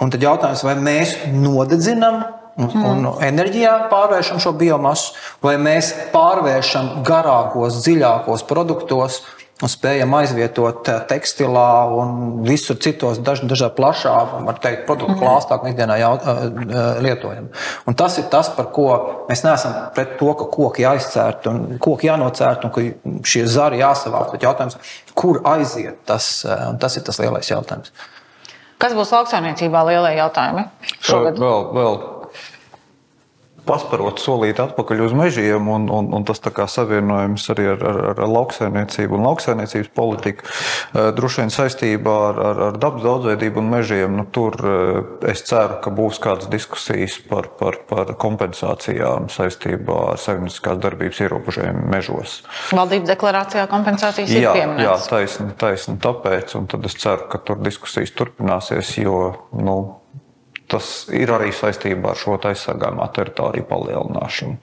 [0.00, 2.22] Un tad jautājums, vai mēs nodedzinām
[2.60, 2.84] un, mm.
[2.88, 5.14] un enerģijā pārvēršam šo biomasu,
[5.44, 9.20] vai mēs pārvēršam garākos, dziļākos produktos,
[9.68, 12.12] spējam aizvietot eh, tekstilā un
[12.46, 14.14] visur citos daž, dažādā plašā,
[14.46, 15.20] var teikt, produktu mhm.
[15.20, 17.50] klāstā, ko ikdienā jau, uh, lietojam.
[17.88, 18.86] Un tas ir tas, par ko
[19.28, 22.86] mēs neesam pret to, ka koki jāizcērt un koki jānocērt un ka
[23.26, 24.32] šie zari jāsavāc.
[24.34, 24.78] Bet jautājums,
[25.18, 26.30] kur aiziet tas,
[26.80, 27.92] tas ir tas lielais jautājums.
[28.80, 30.64] Kas būs lauksaimniecībā lielie jautājumi
[31.04, 31.36] šogad?
[31.42, 32.00] Vēl, vēl
[33.66, 39.16] pasparot solīti atpakaļ uz mežiem, un, un, un tas savienojums arī ar, ar, ar lauksaimniecību
[39.18, 40.46] un lauksaimniecības politiku.
[40.46, 45.00] Eh, droši vien saistībā ar, ar, ar dabas daudzveidību un mežiem, nu, tur eh,
[45.32, 51.90] es ceru, ka būs kādas diskusijas par, par, par kompensācijām saistībā ar saimnieciskās darbības ierobežojumiem
[51.92, 52.40] mežos.
[52.76, 55.06] Valdības deklarācijā kompensācijas jā, ir pieminētas.
[55.06, 59.20] Jā, taisni, taisni tāpēc, un tad es ceru, ka tur diskusijas turpināsies, jo,
[59.56, 59.78] nu,
[60.70, 64.56] Tas ir arī saistībā ar šo aizsargājumā teritoriju palielināšanu.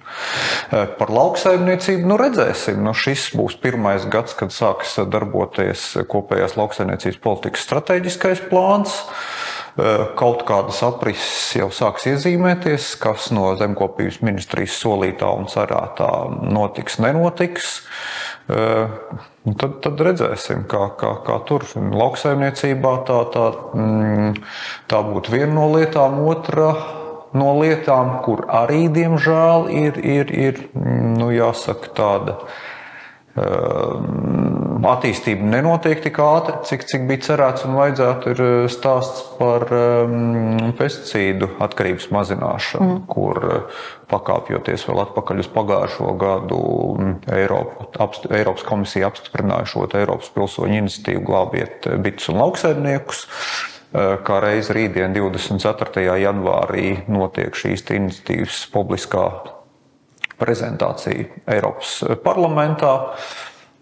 [0.72, 2.80] Eh, par lauksaimniecību nu redzēsim.
[2.84, 9.02] Nu, šis būs pirmais gads, kad sāks darboties kopējās lauksaimniecības politikas strateģiskais plāns.
[9.78, 16.10] Eh, kaut kādas aprises jau sāks iezīmēties, kas no zemkopības ministrijas solītā un cerētā
[16.50, 17.82] notiks, nenotiks.
[18.48, 18.94] Uh,
[19.60, 24.38] tad, tad redzēsim, kā, kā, kā tur lauksaimniecībā tā, tā, mm,
[24.88, 26.22] tā būtu viena no lietām.
[26.32, 26.70] Otra
[27.38, 32.38] no lietām, kur arī diemžēl ir, ir, ir mm, nu, jāsaka, tāda
[34.88, 38.34] attīstība nenotiek tik ātri, cik, cik bija cerēts un vajadzētu.
[38.34, 43.00] Ir eh, stāsts par um, pesticīdu atkarības mazināšanu, mm.
[43.12, 43.80] kur eh,
[44.12, 46.62] pakāpjoties vēl atpakaļ uz pagājušo gadu,
[46.98, 53.26] mm, Eiropa, apst, Eiropas komisija apstiprināja šo Eiropas pilsoņu iniciatīvu glābiet eh, bites un lauksaimniekus
[53.98, 56.04] kā reiz rītdien, 24.
[56.20, 59.24] janvārī, notiek šīs iniciatīvas publiskā
[60.40, 62.96] prezentāciju Eiropas parlamentā.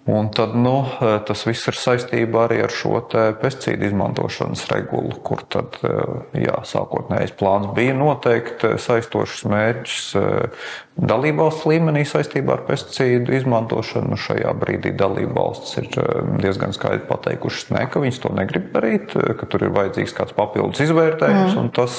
[0.05, 0.83] Un tad nu,
[1.25, 2.99] tas viss ir saistībā arī ar šo
[3.41, 5.79] pesticīdu izmantošanas regulu, kur tad,
[6.37, 10.03] jā, sākotnējais plāns bija noteikt saistošus mērķus
[10.95, 14.13] dalībvalsts līmenī saistībā ar pesticīdu izmantošanu.
[14.13, 15.89] Nu, šajā brīdī dalībvalstis ir
[16.39, 20.83] diezgan skaidri pateikušas, ne, ka viņas to negrib darīt, ka tur ir vajadzīgs kāds papildus
[20.85, 21.57] izvērtējums.
[21.59, 21.71] Mm.
[21.75, 21.97] Tas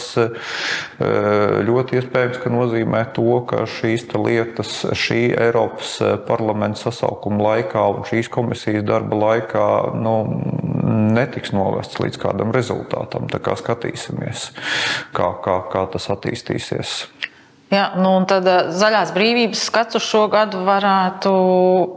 [1.68, 8.86] ļoti iespējams nozīmē to, ka šīs lietas šī Eiropas parlamenta sasaukuma laikā un šīs komisijas
[8.86, 9.66] darba laikā
[9.98, 10.16] nu,
[11.16, 13.28] netiks novests līdz kādam rezultātam.
[13.30, 14.50] Tā kā skatīsimies,
[15.16, 16.96] kā, kā, kā tas attīstīsies.
[17.66, 21.32] Jā, nu tad uh, zaļās brīvības skats uz šo gadu varētu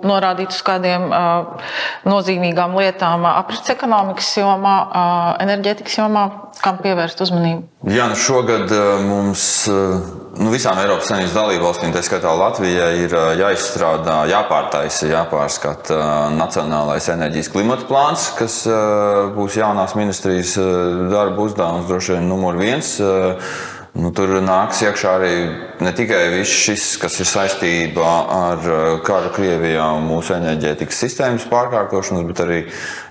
[0.01, 1.67] norādīt uz kādiem uh,
[2.09, 6.25] nozīmīgām lietām aprits ekonomikas jomā, uh, enerģētikas jomā,
[6.63, 7.67] kam pievērst uzmanību.
[7.93, 10.01] Jā, nu šogad uh, mums uh,
[10.41, 16.01] nu visām Eiropas Savienības dalībvalstīm, tā skaitā Latvijai, ir uh, jāizstrādā, jāpārtaisa, jāpārskata
[16.33, 18.63] Nacionālais enerģijas klimata plāns, kas
[19.37, 20.57] būs jaunās ministrijas
[21.13, 22.95] darba uzdevums droši vien numur viens
[23.97, 25.31] Nu, tur nāks iekšā arī
[25.81, 31.47] ne tikai viss šis, kas ir saistībā ar uh, karu Krievijā un mūsu enerģētikas sistēmas
[31.49, 32.59] pārkārtošanos, bet arī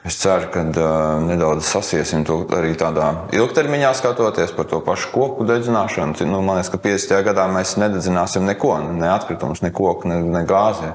[0.07, 0.93] es ceru, ka uh,
[1.27, 6.15] nedaudz sasiesim to arī tādā ilgtermiņā skatoties par to pašu koku dedzināšanu.
[6.31, 7.17] Nu, man liekas, ka 50.
[7.27, 10.95] gadā mēs nededzināsim neko, ne atkritumus, ne koku, ne, ne gāzi.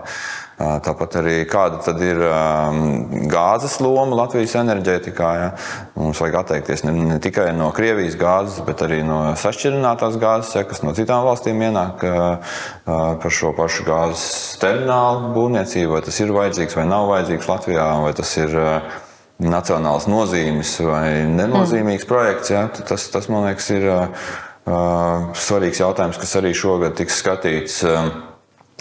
[0.58, 2.20] Tāpat arī kāda ir
[3.32, 5.30] gāzes loma Latvijas enerģētikā.
[5.40, 5.48] Ja?
[5.98, 10.66] Mums vajag atteikties ne, ne tikai no Krievijas gāzes, bet arī no sašķirinātās gāzes, ja,
[10.70, 12.06] kas no citām valstīm ienāk
[12.86, 14.28] par šo pašu gāzes
[14.62, 15.96] terminālu būvniecību.
[15.98, 18.54] Vai tas ir vajadzīgs vai nav vajadzīgs Latvijā, vai tas ir
[19.44, 22.10] nacionāls nozīmes vai nenozīmīgs mm.
[22.10, 22.54] projekts.
[22.54, 22.68] Ja?
[22.70, 23.90] Tas, tas, man liekas, ir
[25.44, 27.82] svarīgs jautājums, kas arī šogad tiks skatīts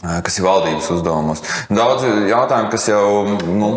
[0.03, 1.43] kas ir valdības uzdevumos.
[1.71, 3.05] Daudz jautājumu, kas jau.
[3.49, 3.73] Nu,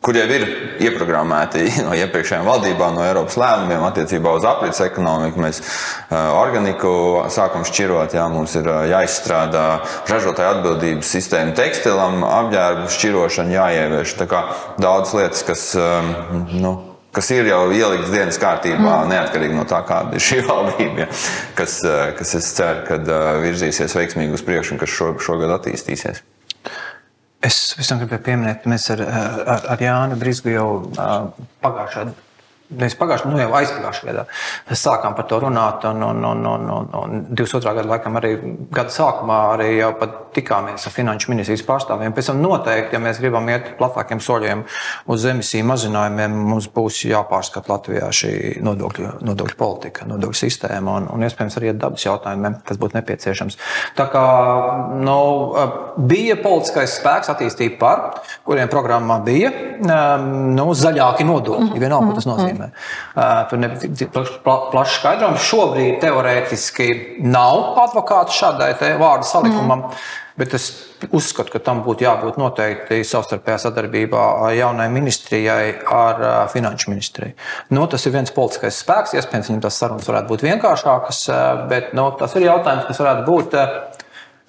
[0.00, 0.44] kur jau ir
[0.80, 5.42] ieprogrammēti no iepriekšējām valdībām, no Eiropas lēmumiem attiecībā uz aprits ekonomiku.
[5.44, 5.60] Mēs
[6.10, 6.92] organiku
[7.32, 9.66] sākam šķirot, jā, mums ir jāizstrādā
[10.10, 14.16] ražotāja atbildības sistēma tekstilam, apģērbu šķirošana jāievieš.
[14.20, 14.46] Tā kā
[14.80, 15.66] daudz lietas, kas.
[16.56, 19.10] Nu, kas ir jau ielikts dienas kārtībā, mm.
[19.12, 21.08] neatkarīgi no tā, kāda ir šī valdība, ja,
[21.58, 25.52] kas, eh, kas es ceru, ka eh, virzīsies veiksmīgi uz priekšu un kas šo, šogad
[25.58, 26.24] attīstīsies.
[27.46, 30.66] Es visam gribēju pieminēt, ka mēs ar, ar, ar Jānu Brīsku jau
[31.64, 32.18] pagājušā gada
[32.70, 35.82] Mēs pagājušajā, nu jau aizpagājušajā gadā sākām par to runāt.
[35.90, 37.72] Un, un, un, un, un, un 22.
[37.80, 38.30] gada laikam arī
[38.70, 39.90] gada sākumā arī jau
[40.34, 42.14] tikāmies ar finanšu ministrijas pārstāvjiem.
[42.16, 44.64] Pēc tam noteikti, ja mēs gribam iet plašākiem soļiem
[45.10, 48.32] uz emisiju mazinājumiem, mums būs jāpārskata Latvijā šī
[48.66, 53.58] nodokļu, nodokļu politika, nodokļu sistēma un, un iespējams arī dabas jautājumiem, kas būtu nepieciešams.
[53.98, 54.24] Tā kā
[55.00, 55.18] nu,
[56.10, 58.04] bija politiskais spēks attīstība par,
[58.46, 62.70] kuriem programmā bija nu, zaļāki nodokļi, vienalga, ko tas nozīmē nozīmē.
[63.14, 64.08] Uh, tur nebija
[64.72, 65.44] plašs skaidrojums.
[65.50, 66.88] Šobrīd teorētiski
[67.26, 69.86] nav advokātu šādai vārdu salikumam.
[69.86, 70.00] Mm.
[70.38, 70.68] Bet es
[71.10, 74.24] uzskatu, ka tam būtu jābūt noteikti savstarpējā sadarbībā
[74.54, 76.22] jaunai ministrijai ar
[76.52, 77.34] finanšu ministriju.
[77.74, 81.24] Nu, tas ir viens politiskais spēks, iespējams, viņam tas sarunas varētu būt vienkāršākas,
[81.72, 83.58] bet nu, tas ir jautājums, kas varētu būt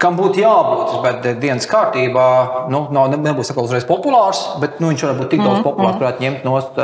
[0.01, 0.93] kam būtu jābūt.
[1.03, 2.27] Bet dienas kārtībā
[2.73, 5.97] nu, nav, nebūs atkal uzreiz populārs, bet nu, viņš varētu būt tik daudz mm, populārs,
[5.97, 6.79] ka varētu ņemt nost,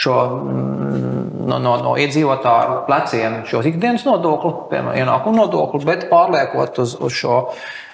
[0.00, 1.16] šo mm,
[1.50, 7.16] no, no, no iedzīvotāju pleciem šos ikdienas nodokli, piemēram, ienākumu nodokli, bet pārliekot uz, uz
[7.16, 7.42] šo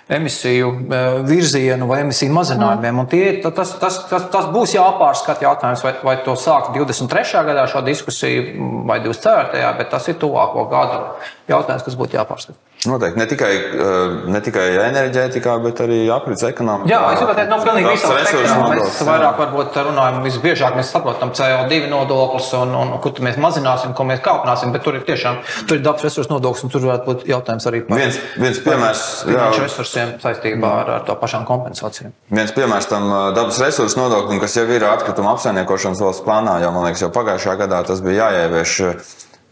[0.08, 3.02] emisiju uh, virzienu vai emisiju mazinājumiem.
[3.12, 7.44] Tie, tas, tas, tas, tas būs jāpārskata jautājums, vai, vai to sākt 23.
[7.48, 9.62] gadā šo diskusiju vai 24.
[9.78, 11.04] bet tas ir tuvāko gadu
[11.50, 12.58] jautājums, kas būtu jāpārskata.
[12.86, 16.90] Noteikti ne tikai, eh, ne tikai enerģētikā, bet arī aprits ekonomikā.
[16.90, 18.64] Jā, es gribētu teikt, no pilnīgi visām sektoriem.
[18.72, 23.94] Mēs vairāk varbūt runājam, visbiežāk mēs saprotam CO2 nodoklis un, un, un kur mēs mazināsim,
[23.94, 27.06] ko mēs kāpināsim, bet tur ir tiešām tur ir dabas resursu nodoklis un tur varētu
[27.06, 32.16] būt jautājums arī par viens, viens piemērs, finanšu resursiem saistībā ar, ar to pašām kompensācijām.
[32.34, 36.74] Viens piemērs tam eh, dabas resursu nodoklim, kas jau ir atkrituma apsaimniekošanas valsts plānā, jau
[36.74, 38.78] man liekas, jau pagājušajā gadā tas bija jāievieš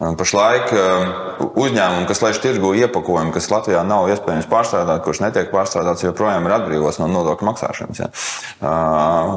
[0.01, 0.71] Pašlaik
[1.61, 6.55] uzņēmumi, kas laiž tirgu iepakojumu, kas Latvijā nav iespējams pārstrādāt, kurš netiek pārstrādāts, joprojām ir
[6.55, 8.01] atbrīvots no nodokļu maksāšanas.
[8.01, 8.09] Ja.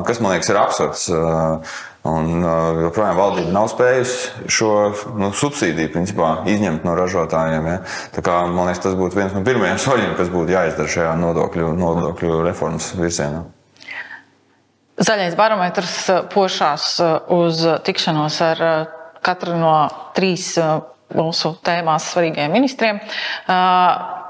[0.08, 1.10] Kas man liekas ir absurds.
[2.04, 2.40] Un
[2.84, 4.72] joprojām valdība nav spējusi šo
[5.20, 7.68] nu, subsīdiju principā, izņemt no ražotājiem.
[7.68, 7.78] Ja.
[8.16, 11.70] Tā kā, man liekas, tas būtu viens no pirmajiem soļiem, kas būtu jāizdara šajā nodokļu,
[11.80, 13.44] nodokļu reformas virzienā.
[14.94, 15.96] Zaļais barometrs
[16.32, 16.92] pošās
[17.34, 18.68] uz tikšanos ar
[19.25, 19.77] katru no
[20.16, 20.83] trīs uh,
[21.14, 23.01] mūsu tēmās svarīgajiem ministriem.
[23.49, 24.20] Uh,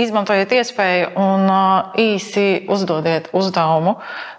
[0.00, 3.96] izmantojiet iespēju un uh, īsi uzdodiet uzdevumu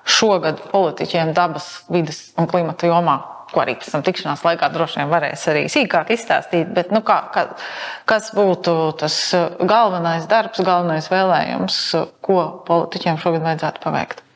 [0.08, 3.18] šogad politiķiem dabas, vidas un klimata jomā
[3.48, 6.68] ko arī pēc tam tikšanās laikā droši vien varēs arī sīkāk izstāstīt.
[6.76, 7.46] Bet, nu, kā, kā,
[8.10, 9.18] kas būtu tas
[9.64, 11.82] galvenais darbs, galvenais vēlējums,
[12.26, 14.27] ko politiķiem šogad vajadzētu paveikt?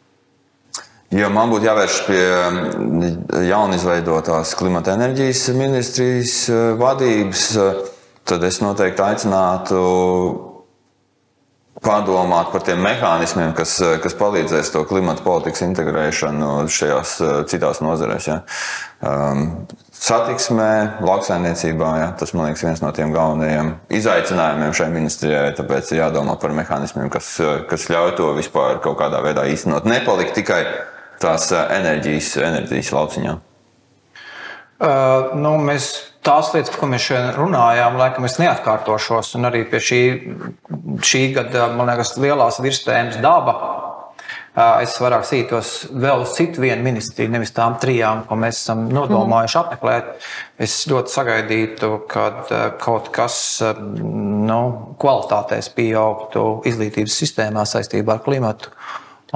[1.12, 3.08] Ja man būtu jāvērš pie mm,
[3.50, 7.82] jaunizveidotās klimata enerģijas ministrijas eh, vadības, eh,
[8.32, 9.82] tad es noteikti aicinātu
[11.84, 17.18] padomāt par tiem mehānismiem, kas, eh, kas palīdzēs to klimata politikas integrēšanu šajās
[17.52, 18.30] citās nozarēs.
[18.32, 18.38] Ja.
[19.04, 19.44] Um,
[19.92, 21.92] satiksmē, lauksaimniecībā.
[22.00, 25.52] Ja, tas, man liekas, viens no tiem galvenajiem izaicinājumiem šai ministrijai.
[25.60, 27.34] Tāpēc ir jādomā par mehānismiem, kas,
[27.68, 29.90] kas ļauj to vispār kaut kādā veidā īstenot.
[29.90, 30.62] Nepalikt tikai
[31.22, 33.36] tās enerģijas, enerģijas lauciņā?
[34.82, 35.92] Uh, nu, mēs
[36.26, 39.36] tās lietas, par ko mēs šodien runājām, laikam es neatkārtošos.
[39.38, 40.02] Un arī pie šī,
[41.06, 43.56] šī gada, man liekas, lielās virsmas daba
[44.52, 49.56] Es vairāk sītos vēl uz citu vienu ministriju, nevis tām trijām, ko mēs esam nodomājuši
[49.56, 49.62] mm.
[49.62, 50.26] apmeklēt.
[50.60, 52.26] Es ļoti sagaidītu, ka
[52.82, 54.60] kaut kas nu,
[55.00, 58.76] kvalitātēs pieaugtu izglītības sistēmā saistībā ar klimatu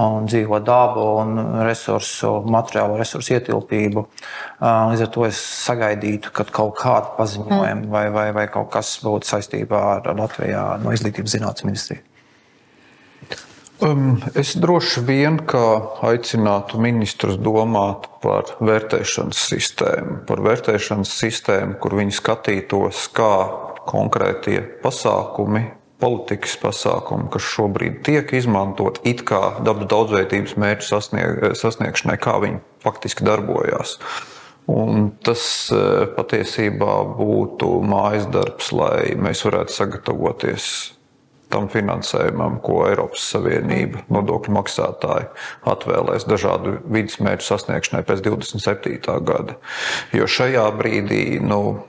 [0.02, 4.06] un dzīvo dabu un resursu, materiālo resursu ietilpību.
[4.62, 7.88] Līdz ar to es sagaidītu, ka kaut kāda paziņojuma mm.
[7.94, 12.04] vai, vai, vai kaut kas būtu saistībā ar Latvijā no izglītības zinātnes ministriju.
[13.84, 15.42] Um, es droši vien
[16.08, 23.34] aicinātu ministrus domāt par vērtēšanas sistēmu, par vērtēšanas sistēmu, kur viņi skatītos, kā
[23.86, 25.66] konkrētie pasākumi,
[26.02, 32.62] politikas pasākumi, kas šobrīd tiek izmantot it kā dabas daudzveidības mērķu sasnieg, sasniegšanai, kā viņi
[32.84, 33.98] faktiski darbojās.
[34.72, 40.70] Un tas eh, patiesībā būtu mājas darbs, lai mēs varētu sagatavoties
[41.54, 45.30] tam finansējumam, ko Eiropas Savienība nodokļu maksātāji
[45.70, 49.20] atvēlēs dažādu vidas mērķu sasniegšanai pēc 27.
[49.30, 49.60] gada.
[50.18, 51.86] Jo šajā brīdī, nu,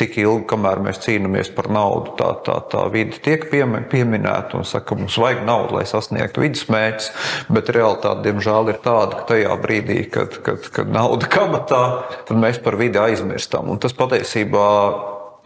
[0.00, 4.90] tik ilgi, kamēr mēs cīnāmies par naudu, tā, tā, tā vide tiek pieminēta un saka,
[4.90, 7.08] ka mums vajag naudu, lai sasniegtu vidas mērķus,
[7.48, 11.82] bet realitāte, diemžēl, ir tāda, ka tajā brīdī, kad, kad, kad nauda kabatā,
[12.28, 13.72] tad mēs par vidi aizmirstam.
[13.72, 14.68] Un tas patiesībā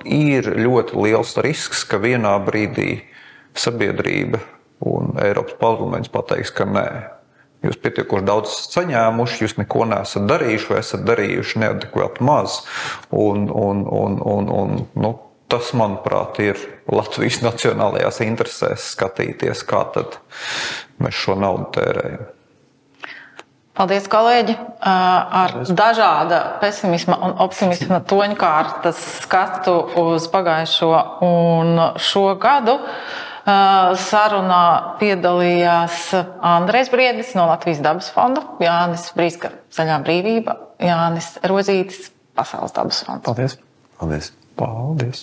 [0.09, 3.05] ir ļoti liels risks, ka vienā brīdī
[3.55, 4.42] sabiedrība
[4.86, 7.19] un Eiropas parlaments pateiks, ka nē.
[7.61, 12.62] Jūs pietiekoši daudz saņēmuši, jūs neko neesat darījuši, vai esat darījuši neadekvāti maz.
[13.12, 15.12] Un, un, un, un, un, nu,
[15.50, 19.84] tas, manuprāt, ir Latvijas nacionālajās interesēs skatīties, kā
[21.00, 22.28] mēs šo naudu tērējam.
[23.80, 24.54] Paldies, kolēģi!
[24.84, 30.90] Ar dažāda pesimisma un optimisma toņkārtas skatu uz pagājušo
[31.24, 32.74] un šo gadu.
[33.45, 34.64] Sarunā
[35.01, 36.11] piedalījās
[36.45, 43.24] Andrēs Briedis no Latvijas dabas fonda, Jānis Brīska, Zaļā brīvība, Jānis Rozītis, Pasaules dabas fonds.
[43.26, 43.57] Paldies!
[44.01, 44.32] Paldies!
[44.61, 45.22] Paldies.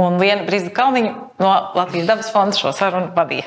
[0.00, 3.46] Un Liena Brīsda Kalniņa no Latvijas dabas fonda šo sarunu vadīja.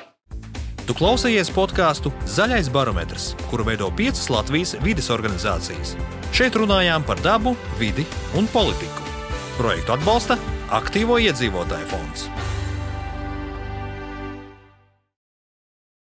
[0.87, 5.97] Tu klausījies podkāstu Zaļais barometrs, kuru veido piecas Latvijas vides organizācijas.
[6.31, 8.05] Šeit runājām par dabu, vidi
[8.39, 9.03] un politiku.
[9.57, 10.37] Projektu atbalsta
[10.77, 12.29] Aktīvo iedzīvotāju fonds.